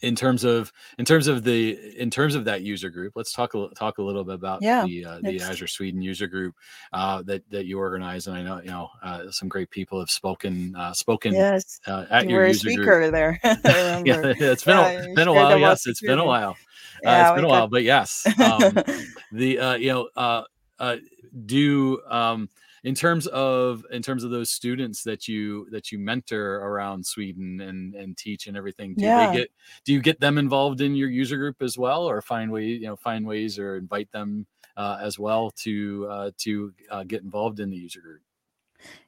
in 0.04 0.14
terms 0.14 0.44
of 0.44 0.72
in 0.98 1.04
terms 1.04 1.26
of 1.26 1.44
the 1.44 1.78
in 1.98 2.10
terms 2.10 2.34
of 2.34 2.44
that 2.44 2.62
user 2.62 2.90
group 2.90 3.12
let's 3.16 3.32
talk 3.32 3.54
a 3.54 3.68
talk 3.76 3.98
a 3.98 4.02
little 4.02 4.24
bit 4.24 4.34
about 4.34 4.60
yeah, 4.62 4.84
the 4.84 5.04
uh, 5.04 5.18
the 5.22 5.40
azure 5.40 5.66
sweden 5.66 6.02
user 6.02 6.26
group 6.26 6.54
uh, 6.92 7.22
that 7.22 7.42
that 7.50 7.66
you 7.66 7.78
organize 7.78 8.26
and 8.26 8.36
i 8.36 8.42
know 8.42 8.60
you 8.60 8.70
know 8.70 8.88
uh, 9.02 9.30
some 9.30 9.48
great 9.48 9.70
people 9.70 9.98
have 9.98 10.10
spoken 10.10 10.74
uh, 10.76 10.92
spoken 10.92 11.32
yes 11.32 11.80
uh, 11.86 12.04
at 12.10 12.24
you 12.24 12.30
your 12.30 12.46
user 12.46 12.70
speaker 12.70 13.00
group. 13.00 13.12
there 13.12 13.40
yeah 13.44 14.32
it's 14.38 14.64
been, 14.64 14.76
yeah, 14.76 14.88
a, 14.88 15.14
been 15.14 15.28
a 15.28 15.32
while. 15.32 15.58
yes 15.58 15.86
it's 15.86 16.00
been 16.00 16.18
a 16.18 16.24
while. 16.24 16.56
Yeah, 17.02 17.28
it's 17.28 17.36
been 17.36 17.44
a 17.44 17.48
while 17.48 17.68
but 17.68 17.82
yes 17.82 18.26
um, 18.40 18.60
the 19.32 19.78
you 19.80 20.10
know 20.18 20.46
do 21.46 22.00
um, 22.08 22.48
in 22.84 22.94
terms 22.94 23.26
of 23.28 23.84
in 23.90 24.02
terms 24.02 24.24
of 24.24 24.30
those 24.30 24.50
students 24.50 25.02
that 25.04 25.26
you 25.26 25.66
that 25.70 25.90
you 25.90 25.98
mentor 25.98 26.56
around 26.56 27.04
Sweden 27.04 27.60
and 27.60 27.94
and 27.94 28.16
teach 28.16 28.46
and 28.46 28.56
everything, 28.56 28.94
do 28.94 29.04
yeah. 29.04 29.30
they 29.30 29.38
get 29.38 29.50
do 29.84 29.92
you 29.94 30.02
get 30.02 30.20
them 30.20 30.36
involved 30.36 30.82
in 30.82 30.94
your 30.94 31.08
user 31.08 31.38
group 31.38 31.62
as 31.62 31.78
well, 31.78 32.04
or 32.04 32.20
find 32.20 32.52
ways 32.52 32.80
you 32.80 32.86
know 32.86 32.96
find 32.96 33.26
ways 33.26 33.58
or 33.58 33.76
invite 33.76 34.12
them 34.12 34.46
uh, 34.76 34.98
as 35.00 35.18
well 35.18 35.50
to 35.62 36.06
uh, 36.10 36.30
to 36.38 36.72
uh, 36.90 37.04
get 37.04 37.22
involved 37.22 37.58
in 37.58 37.70
the 37.70 37.76
user 37.76 38.02
group? 38.02 38.20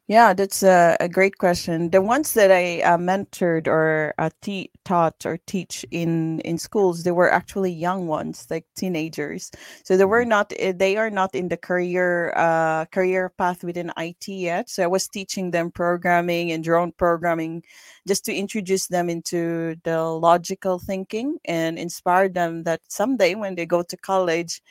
Yeah, 0.09 0.35
that's 0.35 0.63
a, 0.63 0.97
a 1.01 1.09
great 1.09 1.39
question. 1.39 1.91
The 1.91 2.01
ones 2.01 2.35
that 2.35 2.53
I 2.53 2.81
uh, 2.83 2.97
mentored 2.97 3.67
or 3.67 4.15
uh, 4.19 4.31
te- 4.41 4.71
taught 4.85 5.27
or 5.27 5.37
teach 5.47 5.85
in 5.91 6.39
in 6.41 6.59
schools, 6.59 7.03
they 7.03 7.11
were 7.11 7.29
actually 7.29 7.73
young 7.73 8.07
ones, 8.07 8.47
like 8.49 8.67
teenagers. 8.77 9.51
So 9.83 9.97
they 9.97 10.05
were 10.05 10.21
mm-hmm. 10.21 10.29
not 10.29 10.53
eh, 10.61 10.73
they 10.77 10.97
are 10.97 11.11
not 11.11 11.35
in 11.35 11.49
the 11.49 11.57
career 11.57 12.33
uh, 12.37 12.85
career 12.87 13.31
path 13.37 13.65
within 13.65 13.93
IT 13.97 14.29
yet. 14.29 14.71
So 14.71 14.85
I 14.85 14.87
was 14.87 15.09
teaching 15.09 15.51
them 15.51 15.73
programming 15.73 16.53
and 16.53 16.63
drone 16.63 16.93
programming, 16.93 17.65
just 18.07 18.25
to 18.27 18.33
introduce 18.35 18.87
them 18.87 19.11
into 19.11 19.75
the 19.83 20.03
logical 20.03 20.79
thinking 20.79 21.39
and 21.47 21.81
inspire 21.81 22.29
them 22.29 22.63
that 22.63 22.81
someday 22.89 23.35
when 23.35 23.57
they 23.57 23.67
go 23.67 23.83
to 23.83 23.97
college 23.97 24.63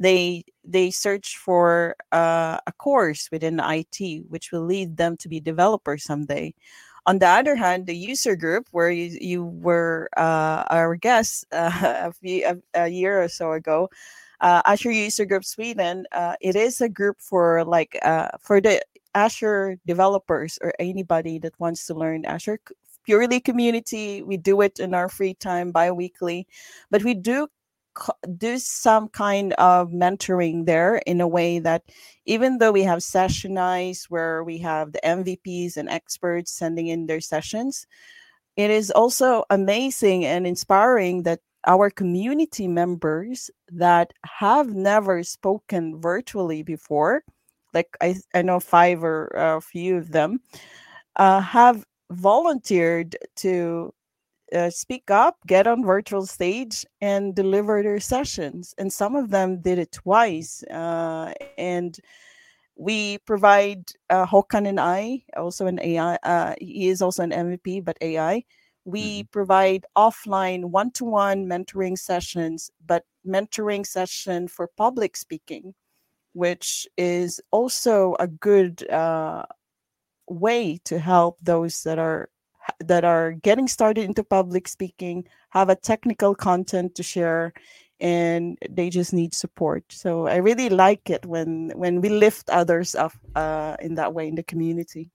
they 0.00 0.44
they 0.64 0.90
search 0.90 1.36
for 1.36 1.96
uh, 2.12 2.58
a 2.66 2.72
course 2.72 3.28
within 3.30 3.60
IT 3.60 4.24
which 4.28 4.50
will 4.52 4.64
lead 4.64 4.96
them 4.96 5.16
to 5.18 5.28
be 5.28 5.40
developers 5.40 6.04
someday. 6.04 6.54
On 7.06 7.18
the 7.18 7.28
other 7.28 7.54
hand, 7.54 7.86
the 7.86 7.94
user 7.94 8.34
group 8.34 8.66
where 8.70 8.90
you, 8.90 9.18
you 9.20 9.44
were 9.44 10.08
uh, 10.16 10.64
our 10.70 10.96
guest 10.96 11.44
uh, 11.52 11.70
a, 12.08 12.12
few, 12.12 12.46
a, 12.46 12.84
a, 12.84 12.88
year 12.88 13.22
or 13.22 13.28
so 13.28 13.52
ago, 13.52 13.90
uh, 14.40 14.62
Azure 14.64 14.90
User 14.90 15.26
Group 15.26 15.44
Sweden, 15.44 16.06
uh, 16.12 16.34
it 16.40 16.56
is 16.56 16.80
a 16.80 16.88
group 16.88 17.20
for 17.20 17.62
like 17.64 17.98
uh, 18.02 18.28
for 18.40 18.60
the 18.60 18.80
Azure 19.14 19.76
developers 19.86 20.58
or 20.62 20.72
anybody 20.78 21.38
that 21.38 21.52
wants 21.60 21.86
to 21.86 21.94
learn 21.94 22.24
Azure 22.24 22.58
purely 23.04 23.38
community. 23.38 24.22
We 24.22 24.36
do 24.36 24.60
it 24.62 24.78
in 24.80 24.94
our 24.94 25.08
free 25.08 25.34
time 25.34 25.70
bi-weekly, 25.70 26.46
but 26.90 27.04
we 27.04 27.14
do 27.14 27.48
do 28.36 28.58
some 28.58 29.08
kind 29.08 29.52
of 29.54 29.90
mentoring 29.90 30.66
there 30.66 30.96
in 31.06 31.20
a 31.20 31.28
way 31.28 31.58
that 31.58 31.82
even 32.26 32.58
though 32.58 32.72
we 32.72 32.82
have 32.82 33.02
session 33.02 33.54
nights 33.54 34.10
where 34.10 34.42
we 34.44 34.58
have 34.58 34.92
the 34.92 35.00
MVPs 35.04 35.76
and 35.76 35.88
experts 35.88 36.52
sending 36.52 36.88
in 36.88 37.06
their 37.06 37.20
sessions, 37.20 37.86
it 38.56 38.70
is 38.70 38.90
also 38.90 39.44
amazing 39.50 40.24
and 40.24 40.46
inspiring 40.46 41.22
that 41.24 41.40
our 41.66 41.90
community 41.90 42.68
members 42.68 43.50
that 43.68 44.12
have 44.24 44.74
never 44.74 45.22
spoken 45.22 46.00
virtually 46.00 46.62
before, 46.62 47.24
like 47.72 47.96
I, 48.00 48.16
I 48.34 48.42
know 48.42 48.60
five 48.60 49.02
or 49.02 49.28
a 49.34 49.60
few 49.60 49.96
of 49.96 50.12
them, 50.12 50.40
uh, 51.16 51.40
have 51.40 51.84
volunteered 52.10 53.16
to 53.36 53.92
uh, 54.54 54.70
speak 54.70 55.10
up, 55.10 55.36
get 55.46 55.66
on 55.66 55.84
virtual 55.84 56.26
stage, 56.26 56.84
and 57.00 57.34
deliver 57.34 57.82
their 57.82 58.00
sessions. 58.00 58.74
And 58.78 58.92
some 58.92 59.16
of 59.16 59.30
them 59.30 59.60
did 59.60 59.78
it 59.78 59.92
twice. 59.92 60.62
Uh, 60.64 61.32
and 61.58 61.98
we 62.76 63.18
provide 63.18 63.84
uh, 64.10 64.26
Håkan 64.26 64.66
and 64.66 64.80
I, 64.80 65.24
also 65.36 65.66
an 65.66 65.78
AI. 65.82 66.16
Uh, 66.22 66.54
he 66.60 66.88
is 66.88 67.02
also 67.02 67.22
an 67.22 67.30
MVP, 67.30 67.84
but 67.84 67.98
AI. 68.00 68.44
We 68.84 69.20
mm-hmm. 69.20 69.28
provide 69.30 69.86
offline 69.96 70.66
one-to-one 70.66 71.46
mentoring 71.46 71.98
sessions, 71.98 72.70
but 72.84 73.04
mentoring 73.26 73.86
session 73.86 74.48
for 74.48 74.68
public 74.76 75.16
speaking, 75.16 75.74
which 76.32 76.86
is 76.96 77.40
also 77.50 78.16
a 78.18 78.26
good 78.26 78.88
uh, 78.90 79.44
way 80.28 80.80
to 80.84 80.98
help 80.98 81.38
those 81.42 81.82
that 81.84 81.98
are 81.98 82.28
that 82.80 83.04
are 83.04 83.32
getting 83.32 83.68
started 83.68 84.04
into 84.04 84.24
public 84.24 84.68
speaking 84.68 85.24
have 85.50 85.68
a 85.68 85.76
technical 85.76 86.34
content 86.34 86.94
to 86.94 87.02
share 87.02 87.52
and 88.00 88.58
they 88.68 88.90
just 88.90 89.12
need 89.12 89.34
support. 89.34 89.84
So 89.90 90.26
i 90.26 90.36
really 90.36 90.68
like 90.68 91.10
it 91.10 91.24
when 91.24 91.72
when 91.74 92.00
we 92.00 92.08
lift 92.08 92.50
others 92.50 92.94
up 92.94 93.12
uh, 93.34 93.76
in 93.80 93.94
that 93.94 94.12
way 94.14 94.28
in 94.28 94.34
the 94.34 94.42
community. 94.42 95.10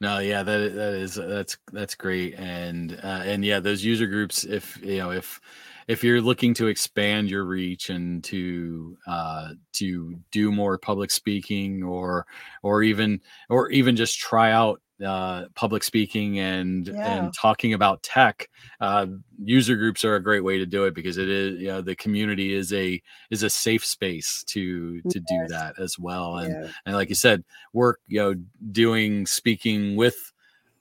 No 0.00 0.18
yeah 0.18 0.42
that 0.42 0.74
that 0.74 0.94
is 0.94 1.14
that's 1.14 1.56
that's 1.72 1.94
great. 1.94 2.34
And 2.34 2.98
uh, 3.02 3.22
and 3.24 3.44
yeah 3.44 3.60
those 3.60 3.84
user 3.84 4.06
groups 4.06 4.44
if 4.44 4.78
you 4.82 4.98
know 4.98 5.12
if 5.12 5.40
if 5.86 6.02
you're 6.02 6.20
looking 6.20 6.54
to 6.54 6.66
expand 6.66 7.30
your 7.30 7.44
reach 7.44 7.90
and 7.90 8.24
to 8.24 8.96
uh, 9.06 9.50
to 9.74 10.18
do 10.30 10.50
more 10.50 10.78
public 10.78 11.10
speaking 11.10 11.82
or 11.82 12.26
or 12.62 12.82
even 12.82 13.20
or 13.50 13.70
even 13.70 13.96
just 13.96 14.18
try 14.18 14.50
out 14.50 14.80
uh, 15.04 15.46
public 15.54 15.82
speaking 15.82 16.38
and 16.38 16.88
yeah. 16.88 17.18
and 17.18 17.34
talking 17.34 17.72
about 17.72 18.02
tech 18.02 18.48
uh, 18.80 19.06
user 19.42 19.76
groups 19.76 20.04
are 20.04 20.16
a 20.16 20.22
great 20.22 20.44
way 20.44 20.58
to 20.58 20.66
do 20.66 20.84
it 20.84 20.94
because 20.94 21.18
it 21.18 21.28
is 21.28 21.60
you 21.60 21.68
know 21.68 21.80
the 21.80 21.96
community 21.96 22.54
is 22.54 22.72
a 22.72 23.02
is 23.30 23.42
a 23.42 23.50
safe 23.50 23.84
space 23.84 24.44
to 24.44 25.00
to 25.02 25.18
yes. 25.18 25.24
do 25.28 25.48
that 25.48 25.74
as 25.80 25.98
well 25.98 26.36
and 26.36 26.52
yeah. 26.52 26.70
and 26.86 26.94
like 26.94 27.08
you 27.08 27.14
said 27.14 27.42
work 27.72 28.00
you 28.06 28.20
know 28.20 28.34
doing 28.70 29.26
speaking 29.26 29.96
with 29.96 30.32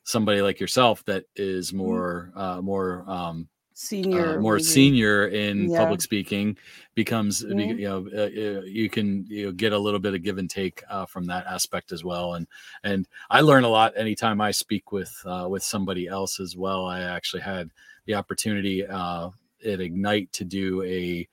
somebody 0.03 0.41
like 0.41 0.59
yourself 0.59 1.03
that 1.05 1.23
is 1.35 1.69
mm-hmm. 1.69 1.77
more 1.77 2.31
mm-hmm. 2.31 2.39
uh, 2.39 2.61
more 2.61 3.03
um, 3.07 3.47
senior 3.83 4.37
uh, 4.37 4.39
more 4.39 4.53
maybe. 4.53 4.63
senior 4.63 5.27
in 5.27 5.69
yeah. 5.69 5.77
public 5.77 6.01
speaking 6.01 6.57
becomes 6.95 7.43
mm-hmm. 7.43 7.59
you 7.59 7.87
know 7.87 8.07
uh, 8.15 8.21
uh, 8.21 8.61
you 8.65 8.89
can 8.89 9.25
you 9.27 9.45
know, 9.45 9.51
get 9.51 9.73
a 9.73 9.77
little 9.77 9.99
bit 9.99 10.13
of 10.13 10.23
give 10.23 10.37
and 10.37 10.49
take 10.49 10.83
uh, 10.89 11.05
from 11.05 11.25
that 11.25 11.45
aspect 11.45 11.91
as 11.91 12.03
well 12.03 12.33
and 12.33 12.47
and 12.83 13.07
i 13.29 13.41
learn 13.41 13.63
a 13.63 13.69
lot 13.69 13.93
anytime 13.97 14.39
i 14.39 14.51
speak 14.51 14.91
with 14.91 15.13
uh, 15.25 15.47
with 15.49 15.63
somebody 15.63 16.07
else 16.07 16.39
as 16.39 16.55
well 16.55 16.85
i 16.85 17.01
actually 17.01 17.41
had 17.41 17.69
the 18.05 18.13
opportunity 18.13 18.85
uh, 18.85 19.29
at 19.65 19.79
ignite 19.79 20.31
to 20.31 20.43
do 20.43 20.81
a 20.83 21.27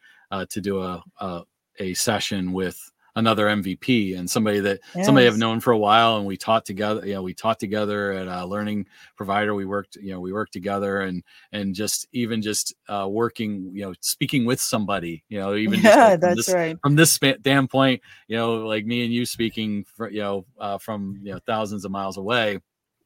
to 0.49 0.61
do 0.61 0.80
a, 0.80 1.02
a 1.21 1.42
a 1.78 1.95
session 1.95 2.52
with 2.52 2.90
another 3.16 3.46
MVP 3.46 4.18
and 4.18 4.30
somebody 4.30 4.60
that 4.60 4.80
yes. 4.94 5.06
somebody 5.06 5.26
I've 5.26 5.38
known 5.38 5.60
for 5.60 5.72
a 5.72 5.78
while 5.78 6.16
and 6.16 6.26
we 6.26 6.36
taught 6.36 6.64
together 6.64 7.06
you 7.06 7.14
know 7.14 7.23
we 7.23 7.34
taught 7.34 7.58
together 7.58 8.12
at 8.12 8.28
a 8.28 8.44
learning 8.44 8.86
provider. 9.16 9.54
We 9.54 9.64
worked 9.64 9.96
you 9.96 10.12
know 10.12 10.20
we 10.20 10.32
worked 10.32 10.52
together 10.52 11.02
and 11.02 11.23
and 11.52 11.75
just 11.75 12.06
even 12.12 12.42
just 12.42 12.75
uh, 12.88 13.08
working 13.08 13.70
you 13.75 13.82
know 13.82 13.94
speaking 14.00 14.44
with 14.44 14.60
somebody 14.60 15.25
you 15.28 15.38
know 15.38 15.54
even 15.56 15.80
yeah 15.80 16.08
like 16.08 16.20
that's 16.20 16.46
this, 16.46 16.54
right. 16.54 16.76
from 16.82 16.96
this 16.96 17.12
standpoint 17.12 18.00
you 18.28 18.36
know 18.36 18.66
like 18.66 18.86
me 18.86 19.04
and 19.04 19.12
you 19.12 19.26
speaking 19.26 19.84
for, 19.84 20.10
you 20.10 20.20
know 20.20 20.44
uh, 20.58 20.78
from 20.78 21.18
you 21.23 21.32
know 21.32 21.38
thousands 21.46 21.84
of 21.84 21.90
miles 21.90 22.16
away. 22.16 22.58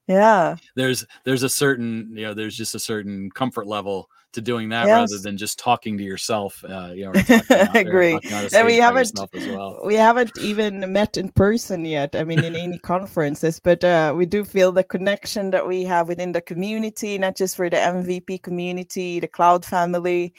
Yeah. 0.06 0.56
There's 0.76 1.04
there's 1.24 1.42
a 1.42 1.48
certain 1.48 2.10
you 2.14 2.26
know 2.26 2.34
there's 2.34 2.56
just 2.56 2.74
a 2.74 2.78
certain 2.78 3.30
comfort 3.30 3.66
level 3.66 4.08
to 4.34 4.40
doing 4.40 4.68
that 4.68 4.86
yes. 4.86 5.10
rather 5.10 5.22
than 5.22 5.36
just 5.36 5.58
talking 5.58 5.96
to 5.98 6.04
yourself. 6.04 6.64
Uh, 6.68 6.92
you 6.94 7.04
know, 7.04 7.12
I 7.14 7.70
agree. 7.74 8.18
And 8.52 8.66
we 8.66 8.76
haven't 8.76 9.12
well. 9.32 9.80
we 9.84 9.94
haven't 9.94 10.32
even 10.38 10.92
met 10.92 11.16
in 11.16 11.30
person 11.30 11.84
yet. 11.84 12.14
I 12.14 12.24
mean, 12.24 12.44
in 12.44 12.54
any 12.54 12.78
conferences, 12.82 13.60
but 13.60 13.82
uh, 13.82 14.12
we 14.16 14.26
do 14.26 14.44
feel 14.44 14.72
the 14.72 14.84
connection 14.84 15.50
that 15.50 15.66
we 15.66 15.84
have 15.84 16.08
within 16.08 16.32
the 16.32 16.40
community, 16.40 17.18
not 17.18 17.36
just 17.36 17.56
for 17.56 17.70
the 17.70 17.76
MVP 17.76 18.42
community, 18.42 19.20
the 19.20 19.28
cloud 19.28 19.64
family, 19.64 20.34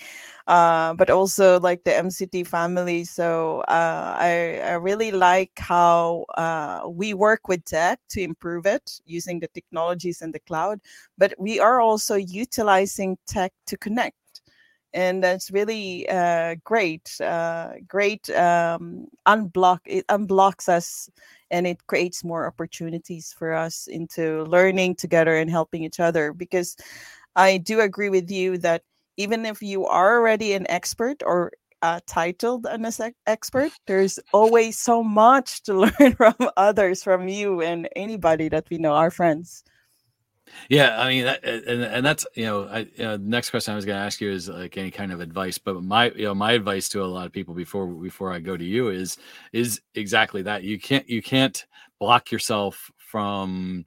uh, 0.47 0.93
but 0.93 1.09
also 1.09 1.59
like 1.59 1.83
the 1.83 1.95
MCT 1.95 2.43
family. 2.43 3.03
So 3.03 3.61
uh, 3.61 4.15
I, 4.17 4.59
I 4.63 4.73
really 4.73 5.11
like 5.11 5.51
how 5.57 6.25
uh, 6.37 6.87
we 6.87 7.13
work 7.13 7.47
with 7.47 7.65
tech 7.65 7.99
to 8.09 8.21
improve 8.21 8.65
it 8.65 8.99
using 9.05 9.39
the 9.39 9.47
technologies 9.47 10.21
in 10.21 10.31
the 10.31 10.39
cloud, 10.39 10.79
but 11.17 11.33
we 11.39 11.59
are 11.59 11.81
also 11.81 12.15
utilizing 12.15 13.17
tech 13.27 13.53
to 13.67 13.77
connect. 13.77 14.15
And 14.93 15.21
that's 15.21 15.51
really 15.51 16.07
uh, 16.07 16.55
great. 16.63 17.19
Uh, 17.19 17.73
great 17.85 18.29
um, 18.29 19.07
unblock. 19.27 19.79
It 19.85 20.07
unblocks 20.07 20.69
us 20.69 21.09
and 21.51 21.67
it 21.67 21.85
creates 21.87 22.23
more 22.23 22.47
opportunities 22.47 23.33
for 23.37 23.53
us 23.53 23.87
into 23.87 24.43
learning 24.45 24.95
together 24.95 25.35
and 25.35 25.49
helping 25.49 25.83
each 25.83 25.99
other 25.99 26.31
because 26.31 26.77
I 27.35 27.57
do 27.57 27.81
agree 27.81 28.09
with 28.09 28.31
you 28.31 28.57
that 28.59 28.83
even 29.17 29.45
if 29.45 29.61
you 29.61 29.85
are 29.85 30.17
already 30.17 30.53
an 30.53 30.65
expert 30.69 31.21
or 31.25 31.51
uh, 31.81 31.99
titled 32.07 32.65
an 32.65 32.85
expert, 33.27 33.71
there's 33.85 34.19
always 34.33 34.77
so 34.77 35.03
much 35.03 35.61
to 35.63 35.73
learn 35.99 36.15
from 36.15 36.35
others, 36.57 37.03
from 37.03 37.27
you 37.27 37.61
and 37.61 37.87
anybody 37.95 38.49
that 38.49 38.67
we 38.69 38.77
know, 38.77 38.93
our 38.93 39.11
friends. 39.11 39.63
Yeah, 40.69 40.99
I 40.99 41.09
mean, 41.09 41.25
that, 41.25 41.43
and 41.43 41.83
and 41.83 42.05
that's 42.05 42.25
you 42.35 42.45
know, 42.45 42.67
I, 42.67 42.79
you 42.79 43.03
know, 43.03 43.17
the 43.17 43.23
next 43.23 43.49
question 43.49 43.73
I 43.73 43.75
was 43.75 43.85
going 43.85 43.97
to 43.97 44.03
ask 44.03 44.21
you 44.21 44.31
is 44.31 44.47
like 44.47 44.77
any 44.77 44.91
kind 44.91 45.11
of 45.11 45.19
advice, 45.19 45.57
but 45.57 45.81
my 45.83 46.11
you 46.11 46.25
know 46.25 46.35
my 46.35 46.53
advice 46.53 46.87
to 46.89 47.03
a 47.03 47.05
lot 47.05 47.25
of 47.25 47.31
people 47.31 47.55
before 47.55 47.87
before 47.87 48.31
I 48.31 48.39
go 48.39 48.55
to 48.55 48.63
you 48.63 48.89
is 48.89 49.17
is 49.53 49.81
exactly 49.95 50.43
that 50.43 50.63
you 50.63 50.79
can't 50.79 51.07
you 51.09 51.21
can't 51.21 51.65
block 51.99 52.31
yourself 52.31 52.91
from 52.97 53.85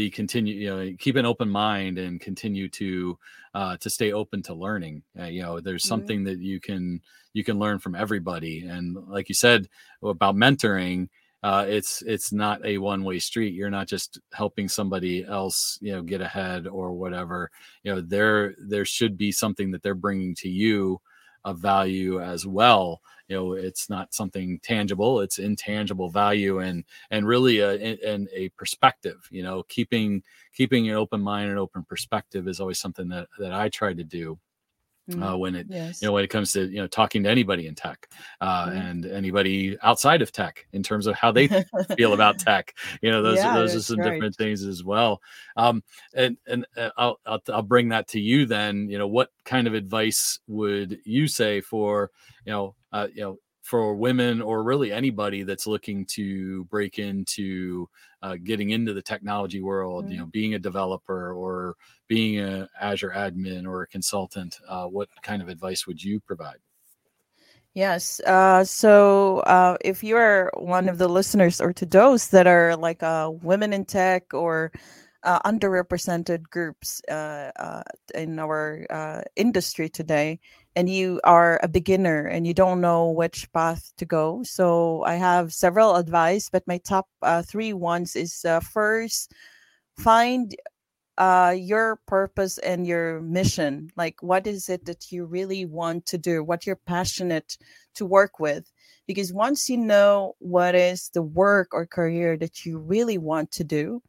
the 0.00 0.08
continue 0.08 0.54
you 0.54 0.70
know 0.70 0.96
keep 0.98 1.16
an 1.16 1.26
open 1.26 1.50
mind 1.50 1.98
and 1.98 2.22
continue 2.22 2.70
to 2.70 3.18
uh, 3.52 3.76
to 3.76 3.90
stay 3.90 4.12
open 4.12 4.42
to 4.42 4.54
learning 4.54 5.02
uh, 5.20 5.24
you 5.24 5.42
know 5.42 5.60
there's 5.60 5.82
mm-hmm. 5.82 5.88
something 5.88 6.24
that 6.24 6.38
you 6.38 6.58
can 6.58 7.02
you 7.34 7.44
can 7.44 7.58
learn 7.58 7.78
from 7.78 7.94
everybody 7.94 8.66
and 8.66 8.96
like 9.08 9.28
you 9.28 9.34
said 9.34 9.68
about 10.02 10.34
mentoring 10.34 11.08
uh, 11.42 11.66
it's 11.68 12.02
it's 12.06 12.32
not 12.32 12.64
a 12.64 12.78
one 12.78 13.04
way 13.04 13.18
street 13.18 13.52
you're 13.52 13.68
not 13.68 13.86
just 13.86 14.18
helping 14.32 14.68
somebody 14.68 15.22
else 15.22 15.78
you 15.82 15.92
know 15.92 16.02
get 16.02 16.22
ahead 16.22 16.66
or 16.66 16.92
whatever 16.92 17.50
you 17.82 17.94
know 17.94 18.00
there 18.00 18.54
there 18.58 18.86
should 18.86 19.18
be 19.18 19.30
something 19.30 19.70
that 19.70 19.82
they're 19.82 19.94
bringing 19.94 20.34
to 20.34 20.48
you 20.48 20.98
of 21.44 21.58
value 21.58 22.22
as 22.22 22.46
well 22.46 23.02
you 23.30 23.36
know 23.36 23.52
it's 23.52 23.88
not 23.88 24.12
something 24.12 24.58
tangible 24.62 25.20
it's 25.20 25.38
intangible 25.38 26.10
value 26.10 26.58
and 26.58 26.84
and 27.10 27.26
really 27.26 27.60
a 27.60 27.70
and 28.04 28.28
a 28.34 28.48
perspective 28.50 29.26
you 29.30 29.42
know 29.42 29.62
keeping 29.68 30.22
keeping 30.52 30.90
an 30.90 30.96
open 30.96 31.20
mind 31.20 31.48
and 31.48 31.58
open 31.58 31.84
perspective 31.84 32.48
is 32.48 32.60
always 32.60 32.78
something 32.78 33.08
that 33.08 33.28
that 33.38 33.52
i 33.52 33.68
try 33.68 33.94
to 33.94 34.04
do 34.04 34.38
Mm-hmm. 35.10 35.22
uh, 35.24 35.36
when 35.36 35.56
it 35.56 35.66
yes. 35.68 36.00
you 36.00 36.06
know 36.06 36.12
when 36.12 36.22
it 36.22 36.28
comes 36.28 36.52
to 36.52 36.68
you 36.68 36.76
know 36.76 36.86
talking 36.86 37.24
to 37.24 37.30
anybody 37.30 37.66
in 37.66 37.74
tech 37.74 38.06
uh, 38.40 38.66
mm-hmm. 38.66 38.76
and 38.76 39.06
anybody 39.06 39.76
outside 39.82 40.22
of 40.22 40.30
tech 40.30 40.66
in 40.72 40.84
terms 40.84 41.06
of 41.08 41.16
how 41.16 41.32
they 41.32 41.48
feel 41.96 42.12
about 42.12 42.38
tech 42.38 42.76
you 43.02 43.10
know 43.10 43.20
those 43.20 43.38
yeah, 43.38 43.54
those 43.54 43.74
are 43.74 43.80
some 43.80 43.98
right. 43.98 44.12
different 44.12 44.36
things 44.36 44.62
as 44.62 44.84
well 44.84 45.20
um, 45.56 45.82
and 46.14 46.36
and 46.46 46.64
uh, 46.76 46.90
I'll, 46.96 47.18
I'll 47.26 47.40
I'll 47.48 47.62
bring 47.62 47.88
that 47.88 48.08
to 48.08 48.20
you 48.20 48.46
then 48.46 48.88
you 48.88 48.98
know 48.98 49.08
what 49.08 49.30
kind 49.44 49.66
of 49.66 49.74
advice 49.74 50.38
would 50.46 50.98
you 51.04 51.26
say 51.26 51.60
for 51.60 52.10
you 52.44 52.52
know 52.52 52.76
uh, 52.92 53.08
you 53.14 53.22
know 53.22 53.38
for 53.62 53.94
women 53.94 54.40
or 54.40 54.62
really 54.62 54.90
anybody 54.90 55.42
that's 55.42 55.66
looking 55.66 56.04
to 56.06 56.64
break 56.64 56.98
into 56.98 57.88
uh, 58.22 58.36
getting 58.42 58.70
into 58.70 58.92
the 58.92 59.02
technology 59.02 59.62
world 59.62 60.04
mm-hmm. 60.04 60.12
you 60.12 60.18
know 60.18 60.26
being 60.26 60.54
a 60.54 60.58
developer 60.58 61.32
or 61.34 61.76
being 62.08 62.40
a 62.40 62.68
azure 62.80 63.12
admin 63.14 63.66
or 63.66 63.82
a 63.82 63.86
consultant 63.86 64.58
uh, 64.68 64.86
what 64.86 65.08
kind 65.22 65.42
of 65.42 65.48
advice 65.48 65.86
would 65.86 66.02
you 66.02 66.18
provide 66.20 66.56
yes 67.74 68.20
uh, 68.26 68.64
so 68.64 69.38
uh, 69.40 69.76
if 69.84 70.02
you're 70.02 70.50
one 70.56 70.88
of 70.88 70.98
the 70.98 71.08
listeners 71.08 71.60
or 71.60 71.72
to 71.72 71.86
those 71.86 72.28
that 72.28 72.46
are 72.46 72.74
like 72.76 73.02
uh, 73.02 73.30
women 73.42 73.72
in 73.72 73.84
tech 73.84 74.32
or 74.32 74.72
uh, 75.22 75.40
underrepresented 75.40 76.48
groups 76.50 77.02
uh, 77.10 77.50
uh, 77.58 77.82
in 78.14 78.38
our 78.38 78.86
uh, 78.90 79.20
industry 79.36 79.88
today 79.88 80.40
and 80.76 80.88
you 80.88 81.20
are 81.24 81.60
a 81.62 81.68
beginner 81.68 82.26
and 82.26 82.46
you 82.46 82.54
don't 82.54 82.80
know 82.80 83.10
which 83.10 83.52
path 83.52 83.92
to 83.98 84.04
go. 84.06 84.42
So 84.44 85.02
i 85.04 85.14
have 85.14 85.52
several 85.52 85.96
advice 85.96 86.48
but 86.48 86.66
my 86.66 86.78
top 86.78 87.08
uh, 87.22 87.42
three 87.42 87.72
ones 87.72 88.16
is 88.16 88.44
uh, 88.44 88.60
first 88.60 89.32
find 89.98 90.54
your 91.54 92.00
purpose 92.06 92.56
and 92.58 92.86
your 92.86 93.20
mission. 93.20 93.90
Like 93.96 94.22
what 94.22 94.46
is 94.46 94.70
it 94.70 94.86
that 94.86 95.12
you 95.12 95.26
really 95.26 95.66
want 95.66 96.06
to 96.06 96.18
do? 96.18 96.42
What 96.42 96.64
you're 96.64 96.76
passionate 96.86 97.58
to 97.96 98.06
work 98.06 98.40
with? 98.40 98.72
Because 99.06 99.32
once 99.32 99.68
you 99.68 99.76
know 99.76 100.34
what 100.38 100.74
is 100.74 101.10
the 101.12 101.22
work 101.22 101.68
or 101.72 101.84
career 101.84 102.38
that 102.38 102.64
you 102.64 102.78
really 102.78 103.18
want 103.18 103.52
to 103.52 103.64
do 103.64 104.00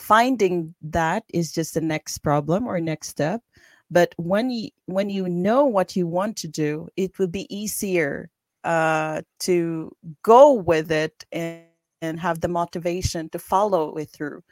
finding 0.00 0.74
that 0.82 1.24
is 1.32 1.52
just 1.52 1.74
the 1.74 1.80
next 1.80 2.18
problem 2.18 2.66
or 2.66 2.80
next 2.80 3.08
step 3.08 3.42
but 3.90 4.14
when 4.16 4.50
you 4.50 4.70
when 4.86 5.10
you 5.10 5.28
know 5.28 5.64
what 5.64 5.94
you 5.96 6.06
want 6.06 6.36
to 6.36 6.48
do 6.48 6.88
it 6.96 7.18
will 7.18 7.28
be 7.28 7.46
easier 7.54 8.30
uh, 8.64 9.22
to 9.40 9.94
go 10.22 10.52
with 10.52 10.90
it 10.90 11.24
and, 11.32 11.62
and 12.02 12.20
have 12.20 12.40
the 12.40 12.48
motivation 12.48 13.28
to 13.30 13.38
follow 13.38 13.94
it 13.96 14.10
through. 14.10 14.42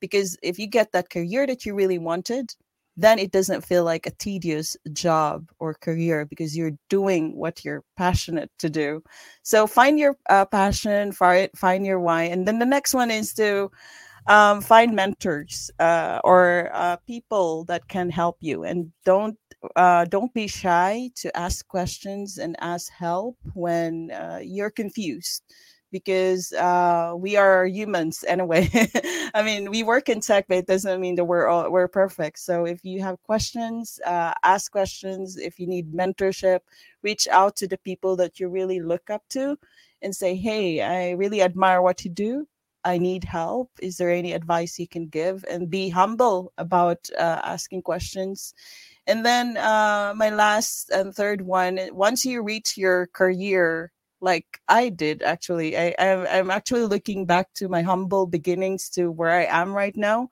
Because 0.00 0.36
if 0.42 0.58
you 0.58 0.66
get 0.66 0.92
that 0.92 1.10
career 1.10 1.46
that 1.46 1.64
you 1.64 1.74
really 1.74 1.98
wanted 1.98 2.54
then 2.94 3.18
it 3.18 3.32
doesn't 3.32 3.64
feel 3.64 3.84
like 3.84 4.06
a 4.06 4.10
tedious 4.10 4.76
job 4.92 5.48
or 5.58 5.72
career 5.72 6.26
because 6.26 6.54
you're 6.54 6.76
doing 6.90 7.34
what 7.34 7.64
you're 7.64 7.82
passionate 7.96 8.50
to 8.58 8.68
do. 8.68 9.02
So 9.42 9.66
find 9.66 9.98
your 9.98 10.18
uh, 10.28 10.44
passion 10.44 11.12
find, 11.12 11.48
find 11.56 11.86
your 11.86 12.00
why 12.00 12.24
and 12.24 12.46
then 12.46 12.58
the 12.58 12.66
next 12.66 12.92
one 12.92 13.10
is 13.10 13.32
to 13.34 13.70
um, 14.26 14.60
find 14.60 14.94
mentors 14.94 15.70
uh, 15.78 16.20
or 16.24 16.70
uh, 16.72 16.96
people 17.06 17.64
that 17.64 17.88
can 17.88 18.10
help 18.10 18.36
you 18.40 18.64
and 18.64 18.92
don't 19.04 19.38
uh, 19.76 20.04
don't 20.06 20.32
be 20.34 20.46
shy 20.48 21.08
to 21.14 21.34
ask 21.36 21.66
questions 21.68 22.38
and 22.38 22.56
ask 22.60 22.90
help 22.92 23.36
when 23.54 24.10
uh, 24.10 24.40
you're 24.42 24.70
confused 24.70 25.42
because 25.92 26.52
uh, 26.54 27.12
we 27.16 27.36
are 27.36 27.66
humans 27.66 28.24
anyway. 28.26 28.68
I 29.34 29.42
mean, 29.42 29.70
we 29.70 29.82
work 29.82 30.08
in 30.08 30.20
tech, 30.20 30.46
but 30.48 30.58
it 30.58 30.66
doesn't 30.66 31.00
mean 31.00 31.16
that 31.16 31.24
we're 31.26 31.46
all, 31.46 31.70
we're 31.70 31.86
perfect. 31.86 32.38
So 32.38 32.64
if 32.64 32.82
you 32.84 33.02
have 33.02 33.22
questions, 33.22 34.00
uh, 34.04 34.32
ask 34.42 34.72
questions. 34.72 35.36
If 35.36 35.60
you 35.60 35.66
need 35.66 35.92
mentorship, 35.92 36.60
reach 37.02 37.28
out 37.28 37.54
to 37.56 37.68
the 37.68 37.78
people 37.78 38.16
that 38.16 38.40
you 38.40 38.48
really 38.48 38.80
look 38.80 39.10
up 39.10 39.22
to, 39.30 39.58
and 40.00 40.16
say, 40.16 40.34
"Hey, 40.34 40.80
I 40.80 41.10
really 41.12 41.42
admire 41.42 41.82
what 41.82 42.04
you 42.04 42.10
do. 42.10 42.46
I 42.84 42.98
need 42.98 43.24
help. 43.24 43.70
Is 43.80 43.96
there 43.96 44.10
any 44.10 44.32
advice 44.32 44.78
you 44.78 44.88
can 44.88 45.06
give? 45.06 45.44
And 45.50 45.70
be 45.70 45.88
humble 45.88 46.52
about 46.58 47.08
uh, 47.18 47.40
asking 47.44 47.82
questions. 47.82 48.54
And 49.06 49.24
then 49.24 49.56
uh, 49.56 50.14
my 50.16 50.30
last 50.30 50.90
and 50.90 51.14
third 51.14 51.42
one 51.42 51.78
once 51.92 52.24
you 52.24 52.42
reach 52.42 52.76
your 52.76 53.08
career, 53.08 53.92
like 54.20 54.60
I 54.68 54.88
did 54.88 55.22
actually, 55.22 55.76
I, 55.76 55.94
I'm 55.98 56.50
actually 56.50 56.86
looking 56.86 57.26
back 57.26 57.52
to 57.54 57.68
my 57.68 57.82
humble 57.82 58.26
beginnings 58.26 58.88
to 58.90 59.10
where 59.10 59.30
I 59.30 59.44
am 59.44 59.72
right 59.72 59.96
now. 59.96 60.28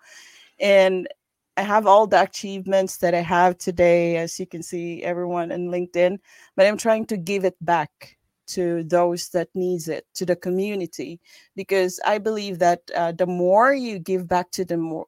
And 0.61 1.09
I 1.57 1.63
have 1.63 1.87
all 1.87 2.07
the 2.07 2.23
achievements 2.23 2.99
that 2.99 3.15
I 3.15 3.21
have 3.21 3.59
today, 3.59 4.17
as 4.17 4.39
you 4.39 4.47
can 4.47 4.63
see, 4.63 5.03
everyone 5.03 5.51
in 5.51 5.69
LinkedIn, 5.69 6.19
but 6.57 6.67
I'm 6.67 6.79
trying 6.79 7.07
to 7.07 7.17
give 7.17 7.45
it 7.45 7.57
back 7.61 8.17
to 8.55 8.85
those 8.85 9.29
that 9.31 9.49
needs 9.55 9.89
it 9.89 10.07
to 10.15 10.27
the 10.27 10.37
community. 10.37 11.21
Because 11.57 12.01
i 12.07 12.19
believe 12.19 12.59
that 12.59 12.81
uh, 12.97 13.13
the 13.13 13.27
more 13.27 13.75
you 13.75 13.99
give 13.99 14.27
back 14.29 14.51
to 14.53 14.65
the 14.65 14.77
more 14.77 15.07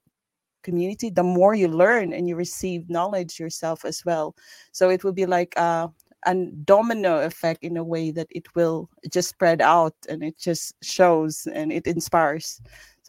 community 0.62 1.10
the 1.10 1.22
more 1.22 1.54
you 1.54 1.68
learn 1.68 2.12
and 2.12 2.28
you 2.28 2.36
receive 2.36 2.88
knowledge 2.88 3.38
yourself 3.40 3.84
as 3.84 4.04
well. 4.04 4.34
So 4.72 4.90
it 4.90 5.04
will 5.04 5.12
be 5.12 5.26
like 5.26 5.54
uh, 5.56 5.88
a 6.24 6.34
domino 6.64 7.20
effect 7.20 7.64
in 7.64 7.76
a 7.76 7.84
way 7.84 8.10
that 8.12 8.28
it 8.30 8.46
will 8.54 8.88
just 9.10 9.28
spread 9.28 9.60
out 9.60 9.94
and 10.08 10.22
it 10.22 10.38
just 10.38 10.74
shows 10.82 11.46
and 11.52 11.72
it 11.72 11.86
inspires 11.86 12.60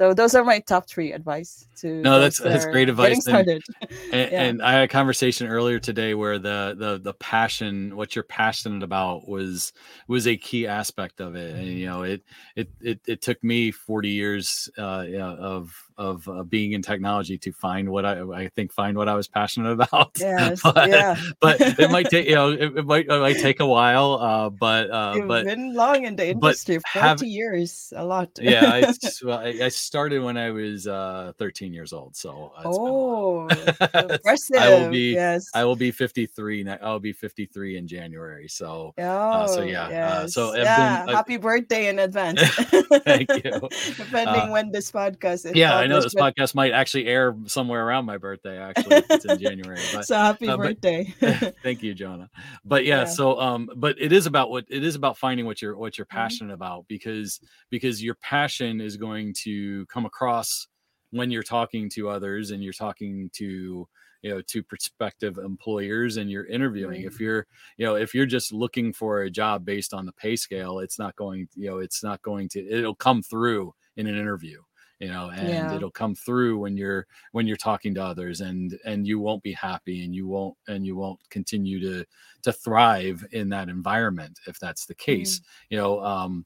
so 0.03 0.13
those 0.13 0.35
are 0.35 0.43
my 0.43 0.59
top 0.59 0.85
three 0.85 1.13
advice 1.13 1.65
to 1.77 2.01
no 2.01 2.19
that's 2.19 2.37
that's 2.37 2.65
great 2.65 2.89
advice 2.89 3.25
and, 3.25 3.47
and, 3.47 3.61
yeah. 4.11 4.43
and, 4.43 4.61
i 4.61 4.73
had 4.73 4.83
a 4.83 4.87
conversation 4.87 5.47
earlier 5.47 5.79
today 5.79 6.13
where 6.13 6.37
the 6.37 6.75
the 6.77 6.99
the 7.01 7.13
passion 7.13 7.95
what 7.95 8.13
you're 8.13 8.23
passionate 8.23 8.83
about 8.83 9.29
was 9.29 9.71
was 10.09 10.27
a 10.27 10.35
key 10.35 10.67
aspect 10.67 11.21
of 11.21 11.37
it 11.37 11.55
and 11.55 11.67
you 11.67 11.85
know 11.85 12.03
it 12.03 12.21
it 12.57 12.69
it, 12.81 12.99
it 13.07 13.21
took 13.21 13.41
me 13.43 13.71
40 13.71 14.09
years 14.09 14.69
uh, 14.77 15.05
of 15.17 15.73
of 15.97 16.27
uh, 16.27 16.43
being 16.43 16.73
in 16.73 16.81
technology 16.81 17.37
to 17.37 17.51
find 17.51 17.89
what 17.89 18.05
I, 18.05 18.21
I 18.21 18.47
think 18.49 18.71
find 18.71 18.97
what 18.97 19.07
I 19.07 19.15
was 19.15 19.27
passionate 19.27 19.71
about. 19.79 20.11
Yes, 20.19 20.61
but, 20.63 20.89
yeah. 20.89 21.15
but 21.39 21.59
it 21.61 21.91
might 21.91 22.09
take 22.09 22.27
you 22.27 22.35
know 22.35 22.51
it, 22.51 22.77
it, 22.77 22.85
might 22.85 23.05
it 23.05 23.19
might 23.19 23.37
take 23.37 23.59
a 23.59 23.65
while. 23.65 24.13
Uh, 24.13 24.49
but 24.49 24.89
uh, 24.89 25.13
You've 25.15 25.27
but 25.27 25.45
been 25.45 25.73
long 25.73 26.05
in 26.05 26.15
the 26.15 26.29
industry, 26.29 26.79
forty 26.93 26.99
have, 26.99 27.23
years, 27.23 27.93
a 27.95 28.05
lot. 28.05 28.29
yeah, 28.41 28.65
I, 28.65 28.93
I, 29.29 29.65
I, 29.65 29.69
started 29.93 30.23
when 30.23 30.37
I 30.37 30.49
was 30.49 30.87
uh, 30.87 31.33
13 31.37 31.71
years 31.71 31.93
old, 31.93 32.15
so 32.15 32.51
oh, 32.65 33.47
impressive. 33.93 34.55
I 34.59 34.69
will 34.69 34.89
be 34.89 35.13
yes. 35.13 35.45
I 35.53 35.63
will 35.65 35.75
be 35.75 35.91
53. 35.91 36.67
I'll 36.81 36.97
be 36.97 37.13
53 37.13 37.77
in 37.77 37.87
January. 37.87 38.47
So 38.47 38.95
oh, 38.97 39.45
so 39.45 39.61
yeah, 39.61 39.85
uh, 39.85 39.89
yes. 39.89 40.33
so 40.33 40.55
yeah, 40.55 41.05
been, 41.05 41.13
happy 41.13 41.37
birthday 41.37 41.89
in 41.89 41.99
advance. 41.99 42.41
thank 43.05 43.29
you. 43.29 43.69
Depending 43.95 44.49
when 44.49 44.71
this 44.71 44.91
podcast 44.91 45.45
is. 45.45 45.51
Yeah, 45.53 45.77
I 45.77 45.85
know 45.85 46.01
this 46.01 46.15
but... 46.15 46.33
podcast 46.35 46.55
might 46.55 46.71
actually 46.71 47.05
air 47.05 47.35
somewhere 47.45 47.85
around 47.85 48.05
my 48.05 48.17
birthday. 48.17 48.57
Actually, 48.57 49.03
it's 49.11 49.25
in 49.25 49.37
January. 49.37 49.79
But, 49.93 50.07
so 50.07 50.15
happy 50.15 50.47
uh, 50.47 50.57
birthday! 50.57 51.13
But, 51.19 51.57
thank 51.61 51.83
you, 51.83 51.93
Jonah. 51.93 52.31
But 52.65 52.83
yeah, 52.85 53.01
yeah, 53.01 53.05
so 53.05 53.39
um, 53.39 53.69
but 53.75 53.95
it 54.01 54.11
is 54.11 54.25
about 54.25 54.49
what 54.49 54.65
it 54.69 54.83
is 54.83 54.95
about 54.95 55.19
finding 55.19 55.45
what 55.45 55.61
you're 55.61 55.77
what 55.77 55.99
you're 55.99 56.07
mm-hmm. 56.07 56.17
passionate 56.17 56.47
mm-hmm. 56.47 56.63
about 56.63 56.87
because 56.87 57.39
because 57.69 58.03
your 58.03 58.15
passion 58.15 58.81
is 58.81 58.97
going 58.97 59.35
to 59.43 59.72
come 59.87 60.05
across 60.05 60.67
when 61.11 61.29
you're 61.29 61.43
talking 61.43 61.89
to 61.89 62.09
others 62.09 62.51
and 62.51 62.63
you're 62.63 62.73
talking 62.73 63.29
to 63.33 63.87
you 64.23 64.29
know 64.29 64.41
to 64.41 64.63
prospective 64.63 65.37
employers 65.37 66.17
and 66.17 66.31
you're 66.31 66.47
interviewing 66.47 67.01
mm-hmm. 67.01 67.07
if 67.07 67.19
you're 67.19 67.45
you 67.77 67.85
know 67.85 67.95
if 67.95 68.13
you're 68.13 68.25
just 68.25 68.51
looking 68.51 68.91
for 68.91 69.21
a 69.21 69.29
job 69.29 69.63
based 69.63 69.93
on 69.93 70.05
the 70.05 70.13
pay 70.13 70.35
scale 70.35 70.79
it's 70.79 70.97
not 70.97 71.15
going 71.15 71.47
you 71.55 71.69
know 71.69 71.77
it's 71.77 72.03
not 72.03 72.21
going 72.23 72.49
to 72.49 72.67
it'll 72.69 72.95
come 72.95 73.21
through 73.21 73.73
in 73.97 74.07
an 74.07 74.17
interview 74.17 74.59
you 74.99 75.09
know 75.09 75.29
and 75.35 75.49
yeah. 75.49 75.75
it'll 75.75 75.91
come 75.91 76.15
through 76.15 76.57
when 76.57 76.77
you're 76.77 77.05
when 77.33 77.45
you're 77.45 77.57
talking 77.57 77.93
to 77.93 78.03
others 78.03 78.41
and 78.41 78.79
and 78.85 79.05
you 79.05 79.19
won't 79.19 79.43
be 79.43 79.51
happy 79.51 80.05
and 80.05 80.15
you 80.15 80.27
won't 80.27 80.55
and 80.67 80.85
you 80.85 80.95
won't 80.95 81.19
continue 81.29 81.79
to 81.79 82.05
to 82.41 82.53
thrive 82.53 83.23
in 83.33 83.49
that 83.49 83.69
environment 83.69 84.39
if 84.47 84.57
that's 84.59 84.85
the 84.85 84.95
case 84.95 85.39
mm. 85.39 85.43
you 85.69 85.77
know 85.77 86.03
um 86.03 86.45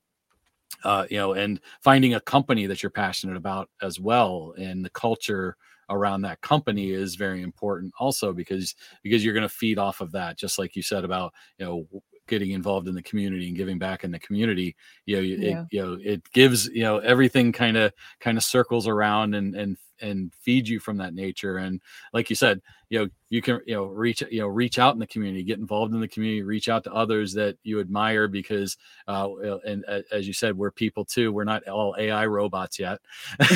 uh 0.83 1.05
you 1.09 1.17
know 1.17 1.33
and 1.33 1.59
finding 1.81 2.13
a 2.13 2.21
company 2.21 2.65
that 2.65 2.83
you're 2.83 2.89
passionate 2.89 3.35
about 3.35 3.69
as 3.81 3.99
well 3.99 4.53
and 4.57 4.83
the 4.83 4.89
culture 4.89 5.55
around 5.89 6.21
that 6.21 6.41
company 6.41 6.91
is 6.91 7.15
very 7.15 7.41
important 7.41 7.93
also 7.99 8.33
because 8.33 8.75
because 9.03 9.23
you're 9.23 9.33
going 9.33 9.41
to 9.41 9.49
feed 9.49 9.79
off 9.79 10.01
of 10.01 10.11
that 10.11 10.37
just 10.37 10.59
like 10.59 10.75
you 10.75 10.81
said 10.81 11.03
about 11.03 11.33
you 11.57 11.65
know 11.65 11.87
getting 12.27 12.51
involved 12.51 12.89
in 12.89 12.95
the 12.95 13.01
community 13.01 13.47
and 13.47 13.55
giving 13.55 13.79
back 13.79 14.03
in 14.03 14.11
the 14.11 14.19
community 14.19 14.75
you 15.05 15.15
know 15.15 15.21
yeah. 15.21 15.61
it, 15.61 15.67
you 15.71 15.81
know 15.81 15.97
it 16.03 16.21
gives 16.31 16.67
you 16.67 16.83
know 16.83 16.97
everything 16.99 17.51
kind 17.51 17.77
of 17.77 17.93
kind 18.19 18.37
of 18.37 18.43
circles 18.43 18.87
around 18.87 19.33
and 19.33 19.55
and 19.55 19.77
and 20.01 20.33
feed 20.39 20.67
you 20.67 20.79
from 20.79 20.97
that 20.97 21.13
nature 21.13 21.57
and 21.57 21.81
like 22.13 22.29
you 22.29 22.35
said 22.35 22.61
you 22.89 22.99
know 22.99 23.07
you 23.29 23.41
can 23.41 23.59
you 23.65 23.75
know 23.75 23.85
reach 23.85 24.23
you 24.31 24.39
know 24.39 24.47
reach 24.47 24.79
out 24.79 24.93
in 24.93 24.99
the 24.99 25.07
community 25.07 25.43
get 25.43 25.59
involved 25.59 25.93
in 25.93 25.99
the 25.99 26.07
community 26.07 26.41
reach 26.41 26.69
out 26.69 26.83
to 26.83 26.93
others 26.93 27.33
that 27.33 27.57
you 27.63 27.79
admire 27.79 28.27
because 28.27 28.77
uh 29.07 29.27
and 29.65 29.83
uh, 29.87 29.99
as 30.11 30.25
you 30.27 30.33
said 30.33 30.57
we're 30.57 30.71
people 30.71 31.03
too 31.03 31.31
we're 31.33 31.43
not 31.43 31.67
all 31.67 31.95
ai 31.99 32.25
robots 32.25 32.79
yet. 32.79 32.99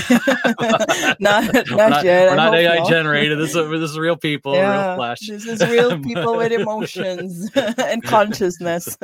Not, 1.20 1.54
not, 1.54 1.70
not, 1.70 2.06
yet 2.06 2.30
we're 2.30 2.36
not 2.36 2.54
ai 2.54 2.88
generated 2.90 3.40
this 3.40 3.56
is, 3.56 3.70
this 3.70 3.92
is 3.92 3.98
real 3.98 4.18
people 4.18 4.54
yeah, 4.54 4.88
real 4.88 4.96
flesh. 4.98 5.20
this 5.22 5.46
is 5.46 5.62
real 5.62 6.00
people 6.00 6.38
with 6.38 6.52
emotions 6.52 7.50
and 7.56 8.04
consciousness. 8.04 8.98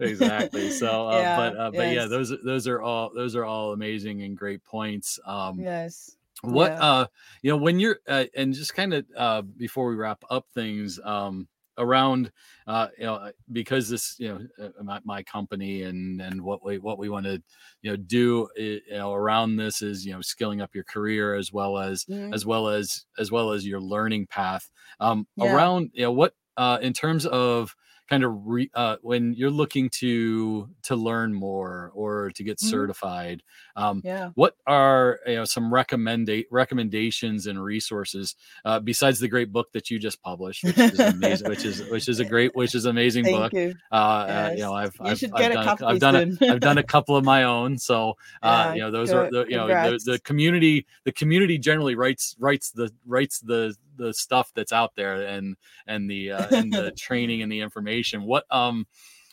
Exactly 0.00 0.70
so 0.70 1.08
uh, 1.08 1.18
yeah, 1.18 1.36
but 1.36 1.56
uh, 1.56 1.70
but 1.70 1.86
yes. 1.86 1.94
yeah 1.94 2.06
those 2.06 2.32
those 2.44 2.68
are 2.68 2.80
all 2.80 3.10
those 3.14 3.34
are 3.34 3.44
all 3.44 3.72
amazing 3.72 4.22
and 4.22 4.36
great 4.36 4.64
points 4.64 5.18
um 5.26 5.58
yes 5.58 6.17
what 6.42 6.72
yeah. 6.72 6.80
uh 6.80 7.06
you 7.42 7.50
know 7.50 7.56
when 7.56 7.80
you're 7.80 7.98
uh, 8.08 8.24
and 8.36 8.54
just 8.54 8.74
kind 8.74 8.94
of 8.94 9.04
uh 9.16 9.42
before 9.42 9.88
we 9.88 9.96
wrap 9.96 10.22
up 10.30 10.46
things 10.54 11.00
um 11.04 11.48
around 11.78 12.30
uh 12.66 12.88
you 12.98 13.04
know 13.04 13.14
uh, 13.14 13.30
because 13.52 13.88
this 13.88 14.16
you 14.18 14.28
know 14.28 14.64
uh, 14.64 14.82
my, 14.82 15.00
my 15.04 15.22
company 15.22 15.82
and 15.82 16.20
and 16.20 16.42
what 16.42 16.64
we 16.64 16.78
what 16.78 16.98
we 16.98 17.08
want 17.08 17.24
to 17.24 17.42
you 17.82 17.90
know 17.90 17.96
do 17.96 18.48
you 18.56 18.80
know 18.90 19.12
around 19.12 19.56
this 19.56 19.80
is 19.80 20.04
you 20.04 20.12
know 20.12 20.20
skilling 20.20 20.60
up 20.60 20.74
your 20.74 20.84
career 20.84 21.34
as 21.34 21.52
well 21.52 21.78
as 21.78 22.04
mm-hmm. 22.04 22.34
as 22.34 22.44
well 22.44 22.68
as 22.68 23.04
as 23.18 23.30
well 23.30 23.52
as 23.52 23.66
your 23.66 23.80
learning 23.80 24.26
path 24.26 24.70
um 25.00 25.26
yeah. 25.36 25.54
around 25.54 25.90
you 25.92 26.02
know 26.02 26.12
what 26.12 26.34
uh 26.56 26.78
in 26.82 26.92
terms 26.92 27.26
of 27.26 27.74
kind 28.08 28.24
of 28.24 28.32
re, 28.46 28.70
uh, 28.74 28.96
when 29.02 29.34
you're 29.34 29.50
looking 29.50 29.90
to 29.90 30.68
to 30.82 30.96
learn 30.96 31.34
more 31.34 31.92
or 31.94 32.30
to 32.30 32.42
get 32.42 32.58
mm-hmm. 32.58 32.68
certified 32.68 33.42
um, 33.76 34.00
yeah. 34.04 34.30
what 34.34 34.56
are 34.66 35.20
you 35.26 35.36
know 35.36 35.44
some 35.44 35.72
recommend 35.72 36.30
recommendations 36.50 37.46
and 37.46 37.62
resources 37.62 38.34
uh, 38.64 38.80
besides 38.80 39.20
the 39.20 39.28
great 39.28 39.52
book 39.52 39.70
that 39.72 39.90
you 39.90 39.98
just 39.98 40.22
published 40.22 40.64
which 40.64 40.78
is 40.78 40.98
amazing 40.98 41.48
which 41.48 41.64
is 41.64 41.88
which 41.90 42.08
is 42.08 42.20
a 42.20 42.24
great 42.28 42.54
which 42.56 42.74
is 42.74 42.86
amazing 42.86 43.24
Thank 43.24 43.36
book 43.36 43.52
you. 43.52 43.74
Uh, 43.90 44.24
yes. 44.28 44.56
you 44.56 44.62
know 44.64 44.74
i've 44.74 44.96
I've, 45.00 45.22
I've, 45.34 45.52
done, 45.52 45.56
a, 45.56 45.86
I've 45.86 46.00
done 46.00 46.16
a, 46.16 46.52
I've 46.52 46.60
done 46.60 46.78
a 46.78 46.82
couple 46.82 47.16
of 47.16 47.24
my 47.24 47.44
own 47.44 47.78
so 47.78 48.16
uh, 48.42 48.68
yeah, 48.68 48.74
you 48.74 48.80
know 48.80 48.90
those 48.90 49.10
good. 49.10 49.16
are 49.16 49.30
the, 49.30 49.50
you 49.50 49.56
know 49.56 49.68
the, 49.68 50.00
the 50.12 50.18
community 50.20 50.86
the 51.04 51.12
community 51.12 51.58
generally 51.58 51.94
writes 51.94 52.34
writes 52.38 52.70
the 52.70 52.90
writes 53.06 53.40
the 53.40 53.74
the 53.98 54.14
stuff 54.14 54.50
that's 54.54 54.72
out 54.72 54.92
there 54.96 55.22
and 55.22 55.56
and 55.86 56.10
the 56.10 56.32
uh, 56.32 56.46
and 56.56 56.72
the 56.72 56.92
training 56.96 57.42
and 57.42 57.52
the 57.52 57.60
information. 57.60 58.22
What 58.22 58.44
um, 58.50 58.86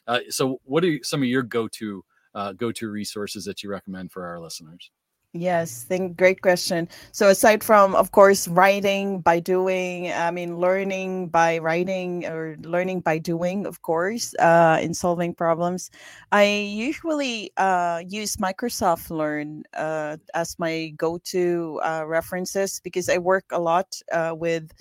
uh, 0.08 0.20
so 0.30 0.60
what 0.64 0.84
are 0.84 1.00
some 1.04 1.22
of 1.22 1.28
your 1.28 1.44
go 1.44 1.68
to 1.70 2.04
uh, 2.34 2.54
go 2.54 2.72
to 2.74 2.90
resources 2.90 3.46
that 3.46 3.64
you 3.64 3.70
recommend 3.70 4.12
for 4.12 4.26
our 4.26 4.40
listeners? 4.40 4.92
Yes, 5.38 5.84
think 5.84 6.16
great 6.16 6.42
question. 6.42 6.88
So 7.12 7.28
aside 7.28 7.62
from 7.62 7.94
of 7.94 8.12
course 8.14 8.48
writing 8.48 9.20
by 9.20 9.42
doing, 9.42 10.10
I 10.14 10.32
mean 10.32 10.60
learning 10.60 11.28
by 11.28 11.58
writing 11.58 12.26
or 12.26 12.56
learning 12.62 13.02
by 13.02 13.18
doing, 13.18 13.66
of 13.66 13.82
course, 13.82 14.34
uh, 14.40 14.80
in 14.82 14.94
solving 14.94 15.34
problems, 15.34 15.92
I 16.32 16.46
usually 16.46 17.52
uh, 17.58 18.02
use 18.08 18.38
Microsoft 18.38 19.10
Learn 19.10 19.64
uh, 19.74 20.16
as 20.34 20.58
my 20.58 20.94
go-to 20.96 21.82
uh, 21.84 22.06
references 22.08 22.80
because 22.80 23.10
I 23.10 23.18
work 23.18 23.44
a 23.52 23.60
lot 23.60 24.00
uh, 24.14 24.34
with 24.38 24.72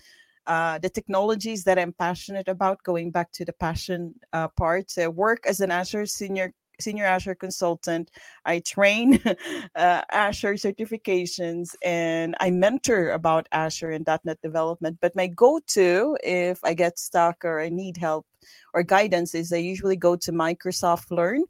uh, 0.47 0.79
the 0.79 0.89
technologies 0.91 1.65
that 1.65 1.81
I'm 1.81 1.93
passionate 1.93 2.47
about. 2.47 2.83
Going 2.85 3.11
back 3.11 3.33
to 3.33 3.45
the 3.45 3.53
passion 3.55 4.15
part, 4.57 4.93
I 4.99 5.09
work 5.09 5.47
as 5.49 5.61
an 5.61 5.73
Azure 5.73 6.07
senior 6.07 6.53
senior 6.81 7.05
Azure 7.05 7.35
consultant. 7.35 8.11
I 8.45 8.61
train 8.61 9.21
uh, 9.75 10.03
Azure 10.11 10.55
certifications 10.55 11.75
and 11.83 12.37
I 12.41 12.51
mentor 12.51 13.11
about 13.11 13.49
Azure 13.53 13.91
and 13.91 14.07
.NET 14.25 14.41
development. 14.43 14.99
But 15.01 15.17
my 15.17 15.27
go-to, 15.27 16.17
if 16.23 16.59
I 16.65 16.75
get 16.75 16.99
stuck 16.99 17.45
or 17.45 17.61
I 17.61 17.69
need 17.69 17.97
help 17.97 18.27
or 18.73 18.83
guidance, 18.83 19.35
is 19.35 19.53
I 19.53 19.59
usually 19.59 19.97
go 19.97 20.17
to 20.17 20.33
Microsoft 20.33 21.11
Learn. 21.11 21.45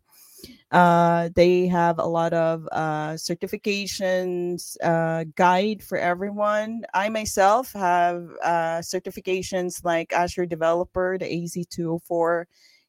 Uh, 0.71 1.29
they 1.35 1.67
have 1.67 1.99
a 1.99 2.05
lot 2.05 2.33
of 2.33 2.69
uh, 2.73 3.13
certifications 3.13 4.77
uh, 4.83 5.25
guide 5.37 5.83
for 5.83 5.99
everyone. 5.99 6.85
I 6.93 7.09
myself 7.09 7.73
have 7.73 8.29
uh, 8.43 8.79
certifications 8.79 9.85
like 9.85 10.13
Azure 10.13 10.47
Developer, 10.47 11.17
the 11.19 11.27
AZ204, 11.27 12.45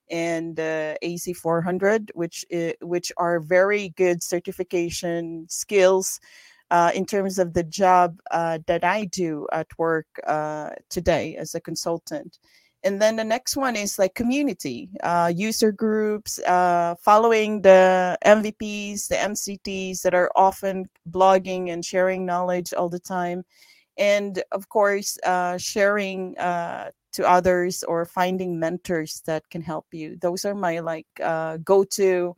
and 0.10 0.56
the 0.56 0.98
AZ400, 1.04 2.12
which 2.13 2.46
which 2.82 3.12
are 3.18 3.39
very 3.39 3.89
good 3.89 4.22
certification 4.24 5.46
skills 5.50 6.20
uh, 6.72 6.91
in 6.94 7.06
terms 7.06 7.39
of 7.39 7.54
the 7.54 7.63
job 7.63 8.20
uh, 8.32 8.60
that 8.68 8.84
I 8.84 9.06
do 9.06 9.48
at 9.52 9.68
work 9.78 10.08
uh, 10.26 10.72
today 10.89 11.36
as 11.36 11.56
a 11.56 11.62
consultant. 11.62 12.39
And 12.84 13.02
then 13.02 13.15
the 13.15 13.24
next 13.24 13.58
one 13.58 13.76
is 13.76 13.98
like 13.98 14.13
community, 14.13 14.89
uh, 15.02 15.32
user 15.36 15.72
groups, 15.72 16.38
uh, 16.39 16.94
following 17.02 17.63
the 17.63 18.15
MVPs, 18.24 19.08
the 19.08 19.15
MCTs 19.15 20.04
that 20.04 20.13
are 20.13 20.32
often 20.36 20.86
blogging 21.10 21.72
and 21.72 21.84
sharing 21.84 22.28
knowledge 22.28 22.74
all 22.74 22.89
the 22.89 23.00
time. 23.00 23.44
And 23.98 24.44
of 24.52 24.70
course, 24.70 25.18
uh, 25.26 25.58
sharing 25.58 26.36
to 27.15 27.30
others 27.30 27.84
or 27.84 28.06
finding 28.06 28.60
mentors 28.60 29.21
that 29.25 29.49
can 29.49 29.62
help 29.62 29.88
you. 29.91 30.17
Those 30.17 30.45
are 30.45 30.56
my 30.56 30.80
like 30.80 31.08
uh, 31.21 31.58
go 31.58 31.84
to 31.84 32.36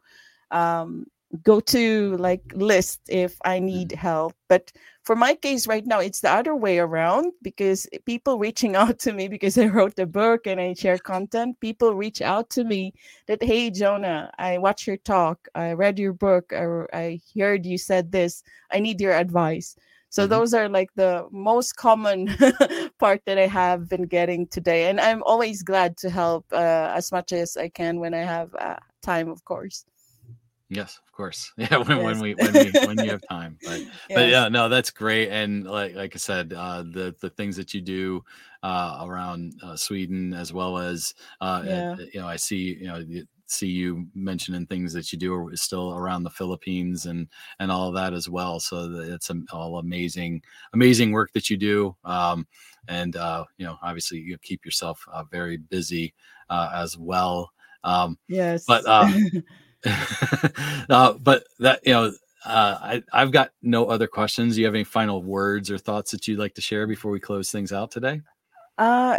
um, 0.52 1.06
go 1.44 1.60
to 1.60 2.16
like 2.18 2.42
list 2.54 3.02
if 3.10 3.38
i 3.44 3.60
need 3.60 3.90
mm-hmm. 3.90 4.00
help. 4.00 4.34
But 4.48 4.72
for 5.04 5.16
my 5.16 5.36
case 5.36 5.68
right 5.68 5.86
now 5.86 6.00
it's 6.00 6.20
the 6.20 6.30
other 6.30 6.54
way 6.54 6.80
around 6.80 7.32
because 7.42 7.88
people 8.06 8.38
reaching 8.38 8.76
out 8.76 9.00
to 9.00 9.14
me 9.14 9.30
because 9.30 9.58
i 9.58 9.66
wrote 9.66 9.98
a 10.00 10.06
book 10.06 10.46
and 10.46 10.60
i 10.60 10.74
share 10.74 10.98
content 10.98 11.58
people 11.62 11.96
reach 11.96 12.22
out 12.22 12.50
to 12.50 12.66
me 12.66 12.94
that 13.28 13.42
hey 13.42 13.70
jonah 13.72 14.30
i 14.38 14.58
watched 14.58 14.86
your 14.86 14.98
talk 14.98 15.48
i 15.56 15.72
read 15.72 15.98
your 15.98 16.12
book 16.12 16.52
or 16.52 16.90
i 16.94 17.22
heard 17.40 17.66
you 17.66 17.78
said 17.78 18.12
this. 18.12 18.44
I 18.70 18.80
need 18.80 19.00
your 19.00 19.14
advice 19.14 19.78
so 20.18 20.24
mm-hmm. 20.24 20.32
those 20.32 20.56
are 20.56 20.68
like 20.68 20.90
the 20.96 21.28
most 21.30 21.76
common 21.76 22.36
part 23.00 23.22
that 23.28 23.38
I 23.38 23.46
have 23.46 23.88
been 23.88 24.08
getting 24.08 24.48
today, 24.48 24.90
and 24.90 25.00
I'm 25.00 25.22
always 25.22 25.62
glad 25.62 25.96
to 25.98 26.10
help 26.10 26.44
uh, 26.52 26.92
as 26.96 27.12
much 27.12 27.32
as 27.34 27.56
I 27.56 27.70
can 27.70 28.00
when 28.00 28.16
I 28.16 28.24
have 28.24 28.50
uh, 28.56 28.78
time, 29.04 29.30
of 29.30 29.46
course. 29.46 29.86
Yes, 30.70 31.00
of 31.06 31.12
course. 31.12 31.54
Yeah, 31.58 31.78
when, 31.78 31.98
yes. 31.98 32.06
when 32.06 32.20
we 32.20 32.34
when 32.34 32.52
we 32.52 32.72
when 32.88 33.06
you 33.06 33.12
have 33.12 33.22
time. 33.30 33.60
But 33.64 33.80
yes. 33.80 33.92
but 34.10 34.28
yeah, 34.30 34.50
no, 34.50 34.70
that's 34.70 34.90
great. 34.90 35.30
And 35.30 35.68
like 35.68 35.94
like 35.94 36.16
I 36.16 36.18
said, 36.18 36.52
uh, 36.52 36.82
the 36.82 37.14
the 37.22 37.30
things 37.30 37.56
that 37.58 37.76
you 37.76 37.82
do 37.82 38.24
uh, 38.64 39.06
around 39.06 39.54
uh, 39.62 39.76
Sweden 39.76 40.34
as 40.34 40.52
well 40.52 40.80
as 40.80 41.14
uh, 41.42 41.62
yeah. 41.64 41.96
you 42.12 42.22
know, 42.22 42.28
I 42.28 42.38
see 42.38 42.76
you 42.82 42.88
know 42.88 43.06
see 43.48 43.68
you 43.68 44.08
mentioning 44.14 44.66
things 44.66 44.94
that 44.94 45.12
you 45.12 45.18
do 45.18 45.34
are 45.34 45.56
still 45.56 45.94
around 45.94 46.24
the 46.24 46.30
Philippines 46.30 47.06
and 47.06 47.28
and 47.60 47.72
all 47.72 47.88
of 47.88 47.96
that 47.96 48.14
as 48.14 48.30
well. 48.30 48.60
So 48.60 48.90
it's 49.02 49.32
all 49.52 49.80
amazing, 49.80 50.44
amazing 50.74 51.12
work 51.12 51.32
that 51.34 51.50
you 51.50 51.58
do. 51.58 51.96
Um, 52.04 52.48
and 52.88 53.16
uh, 53.16 53.46
you 53.58 53.66
know, 53.66 53.78
obviously, 53.82 54.20
you 54.20 54.38
keep 54.38 54.66
yourself 54.66 55.04
uh, 55.12 55.24
very 55.32 55.58
busy 55.58 56.14
uh, 56.50 56.72
as 56.74 56.98
well. 56.98 57.52
Um, 57.84 58.18
yes, 58.28 58.66
but 58.66 58.86
uh, 58.86 59.10
uh, 60.90 61.14
but 61.14 61.44
that 61.60 61.82
you 61.86 61.94
know. 61.94 62.12
Uh, 62.46 62.78
I, 62.82 63.04
I've 63.12 63.32
got 63.32 63.50
no 63.62 63.88
other 63.88 64.08
questions. 64.08 64.56
Do 64.56 64.62
you 64.62 64.68
have 64.68 64.76
any 64.76 64.86
final 64.86 65.22
words 65.22 65.70
or 65.70 65.78
thoughts 65.78 66.12
that 66.12 66.30
you'd 66.30 66.40
like 66.40 66.54
to 66.54 66.62
share 66.62 66.88
before 66.88 67.12
we 67.12 67.20
close 67.20 67.52
things 67.52 67.74
out 67.74 67.92
today? 67.92 68.22
Uh, 68.78 69.18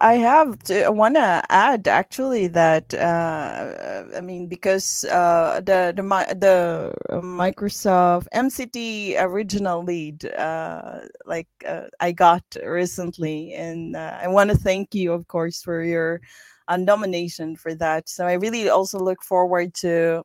I 0.00 0.14
have 0.14 0.58
to, 0.64 0.84
I 0.86 0.88
want 0.88 1.14
to 1.14 1.44
add 1.48 1.86
actually 1.86 2.48
that 2.48 2.92
uh, 2.92 4.04
I 4.16 4.20
mean 4.20 4.48
because 4.48 5.04
uh, 5.04 5.60
the 5.64 5.92
the 5.94 6.02
the 6.34 6.92
Microsoft 7.22 8.26
MCT 8.34 9.16
original 9.16 9.84
lead 9.84 10.24
uh, 10.24 11.02
like 11.24 11.46
uh, 11.64 11.82
I 12.00 12.10
got 12.10 12.42
recently, 12.64 13.54
and 13.54 13.94
uh, 13.94 14.18
I 14.20 14.26
want 14.26 14.50
to 14.50 14.56
thank 14.56 14.92
you, 14.92 15.12
of 15.12 15.28
course, 15.28 15.62
for 15.62 15.84
your 15.84 16.20
uh, 16.66 16.76
nomination 16.76 17.54
for 17.54 17.74
that. 17.76 18.08
So 18.08 18.26
I 18.26 18.32
really 18.34 18.68
also 18.70 18.98
look 18.98 19.22
forward 19.22 19.72
to 19.74 20.24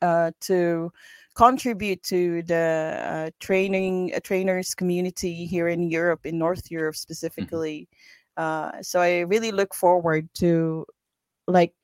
uh, 0.00 0.30
to 0.42 0.92
contribute 1.34 2.02
to 2.04 2.42
the 2.42 3.00
uh, 3.04 3.30
training 3.40 4.12
uh, 4.14 4.20
trainers 4.22 4.74
community 4.74 5.46
here 5.46 5.68
in 5.68 5.90
Europe, 5.90 6.26
in 6.26 6.38
North 6.38 6.70
Europe 6.70 6.94
mm-hmm. 6.94 7.12
specifically. 7.12 7.88
Mm-hmm. 8.38 8.78
Uh, 8.78 8.82
so 8.82 9.00
I 9.00 9.20
really 9.20 9.52
look 9.52 9.74
forward 9.74 10.28
to 10.34 10.86
like 11.46 11.74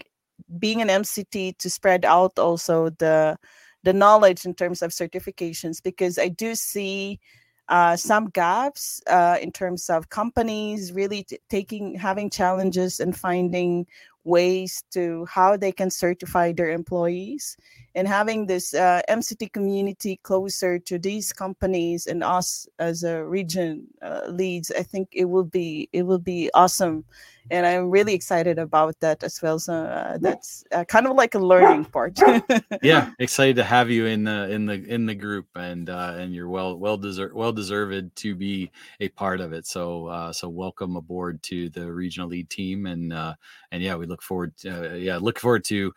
being 0.58 0.80
an 0.80 0.88
MCT 0.88 1.58
to 1.58 1.70
spread 1.70 2.04
out 2.04 2.38
also 2.38 2.90
the 2.90 3.36
the 3.84 3.92
knowledge 3.92 4.44
in 4.44 4.54
terms 4.54 4.82
of 4.82 4.90
certifications 4.90 5.82
because 5.82 6.18
I 6.18 6.28
do 6.28 6.54
see 6.54 7.20
uh, 7.68 7.96
some 7.96 8.28
gaps 8.30 9.00
uh, 9.08 9.36
in 9.40 9.52
terms 9.52 9.90
of 9.90 10.08
companies 10.08 10.92
really 10.92 11.22
t- 11.24 11.38
taking 11.48 11.94
having 11.94 12.30
challenges 12.30 12.98
and 12.98 13.16
finding 13.16 13.86
ways 14.24 14.82
to 14.90 15.26
how 15.26 15.56
they 15.56 15.72
can 15.72 15.90
certify 15.90 16.52
their 16.52 16.70
employees 16.70 17.56
and 17.98 18.06
having 18.06 18.46
this 18.46 18.74
uh, 18.74 19.02
MCT 19.08 19.52
community 19.52 20.20
closer 20.22 20.78
to 20.78 21.00
these 21.00 21.32
companies 21.32 22.06
and 22.06 22.22
us 22.22 22.68
as 22.78 23.02
a 23.02 23.24
region 23.24 23.88
uh, 24.02 24.20
leads, 24.28 24.70
I 24.70 24.84
think 24.84 25.08
it 25.12 25.24
will 25.24 25.42
be 25.42 25.88
it 25.92 26.04
will 26.04 26.20
be 26.20 26.48
awesome, 26.54 27.04
and 27.50 27.66
I'm 27.66 27.90
really 27.90 28.14
excited 28.14 28.56
about 28.56 29.00
that 29.00 29.24
as 29.24 29.42
well. 29.42 29.58
So 29.58 29.74
uh, 29.74 30.18
that's 30.18 30.64
uh, 30.70 30.84
kind 30.84 31.08
of 31.08 31.16
like 31.16 31.34
a 31.34 31.40
learning 31.40 31.84
part. 31.96 32.20
yeah, 32.82 33.10
excited 33.18 33.56
to 33.56 33.64
have 33.64 33.90
you 33.90 34.06
in 34.06 34.22
the 34.22 34.48
in 34.48 34.66
the 34.66 34.74
in 34.74 35.06
the 35.06 35.16
group, 35.16 35.46
and 35.56 35.90
uh, 35.90 36.14
and 36.18 36.32
you're 36.32 36.48
well 36.48 36.76
well 36.76 36.96
deserved 36.96 37.34
well 37.34 37.52
deserved 37.52 38.14
to 38.14 38.34
be 38.36 38.70
a 39.00 39.08
part 39.08 39.40
of 39.40 39.52
it. 39.52 39.66
So 39.66 40.06
uh, 40.06 40.32
so 40.32 40.48
welcome 40.48 40.94
aboard 40.94 41.42
to 41.44 41.68
the 41.70 41.90
regional 41.90 42.28
lead 42.28 42.48
team, 42.48 42.86
and 42.86 43.12
and 43.12 43.82
yeah, 43.82 43.96
we 43.96 44.06
look 44.06 44.22
forward 44.22 44.56
to, 44.58 44.96
yeah 44.98 45.18
look 45.20 45.40
forward 45.40 45.64
to 45.64 45.92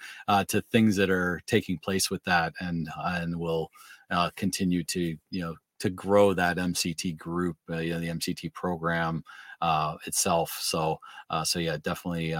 to 0.47 0.61
things 0.71 0.95
that 0.95 1.11
are 1.11 1.41
taking 1.45 1.77
place 1.77 1.90
with 2.09 2.23
that, 2.23 2.53
and 2.59 2.87
and 2.97 3.39
we'll 3.39 3.69
uh, 4.09 4.29
continue 4.35 4.83
to 4.85 5.17
you 5.29 5.41
know 5.41 5.55
to 5.79 5.89
grow 5.89 6.33
that 6.33 6.57
MCT 6.57 7.17
group, 7.17 7.57
uh, 7.69 7.77
you 7.77 7.93
know, 7.93 7.99
the 7.99 8.09
MCT 8.09 8.53
program 8.53 9.23
uh, 9.61 9.95
itself. 10.05 10.57
So 10.61 10.99
so 11.43 11.59
yeah, 11.59 11.77
definitely 11.81 12.35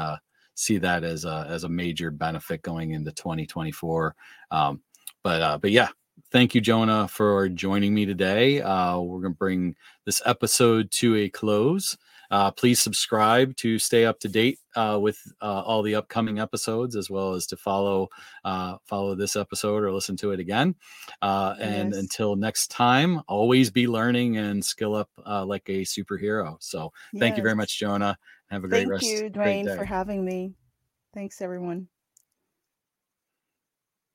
see 0.55 0.77
that 0.77 1.03
as 1.03 1.25
a 1.25 1.45
as 1.49 1.63
a 1.63 1.69
major 1.69 2.11
benefit 2.11 2.61
going 2.61 2.91
into 2.91 3.11
2024. 3.11 4.15
Um, 4.51 4.81
but 5.23 5.41
uh, 5.41 5.57
but 5.57 5.71
yeah, 5.71 5.89
thank 6.31 6.55
you, 6.55 6.61
Jonah, 6.61 7.07
for 7.07 7.49
joining 7.49 7.93
me 7.93 8.05
today. 8.05 8.61
Uh, 8.61 8.99
we're 8.99 9.21
gonna 9.21 9.33
bring 9.33 9.75
this 10.05 10.21
episode 10.25 10.91
to 10.91 11.15
a 11.15 11.29
close. 11.29 11.97
Uh, 12.31 12.49
please 12.49 12.79
subscribe 12.79 13.55
to 13.57 13.77
stay 13.77 14.05
up 14.05 14.19
to 14.19 14.29
date 14.29 14.57
uh, 14.75 14.97
with 14.99 15.19
uh, 15.41 15.61
all 15.61 15.83
the 15.83 15.93
upcoming 15.93 16.39
episodes, 16.39 16.95
as 16.95 17.09
well 17.09 17.33
as 17.33 17.45
to 17.45 17.57
follow 17.57 18.07
uh, 18.45 18.77
follow 18.85 19.13
this 19.13 19.35
episode 19.35 19.83
or 19.83 19.91
listen 19.91 20.15
to 20.17 20.31
it 20.31 20.39
again. 20.39 20.73
Uh, 21.21 21.55
and 21.59 21.91
Yes. 21.91 21.99
until 21.99 22.35
next 22.35 22.71
time, 22.71 23.21
always 23.27 23.69
be 23.69 23.87
learning 23.87 24.37
and 24.37 24.63
skill 24.63 24.95
up 24.95 25.09
uh, 25.25 25.45
like 25.45 25.67
a 25.67 25.81
superhero. 25.81 26.55
So 26.59 26.91
thank 27.19 27.37
you 27.37 27.43
very 27.43 27.55
much, 27.55 27.77
Jonah. 27.77 28.17
Have 28.49 28.63
a 28.63 28.67
great 28.67 28.79
Thank 28.79 28.91
rest. 28.91 29.05
Thank 29.05 29.23
you, 29.23 29.29
Dwayne, 29.29 29.75
for 29.75 29.85
having 29.85 30.25
me. 30.25 30.53
Thanks, 31.13 31.41
everyone. 31.41 31.87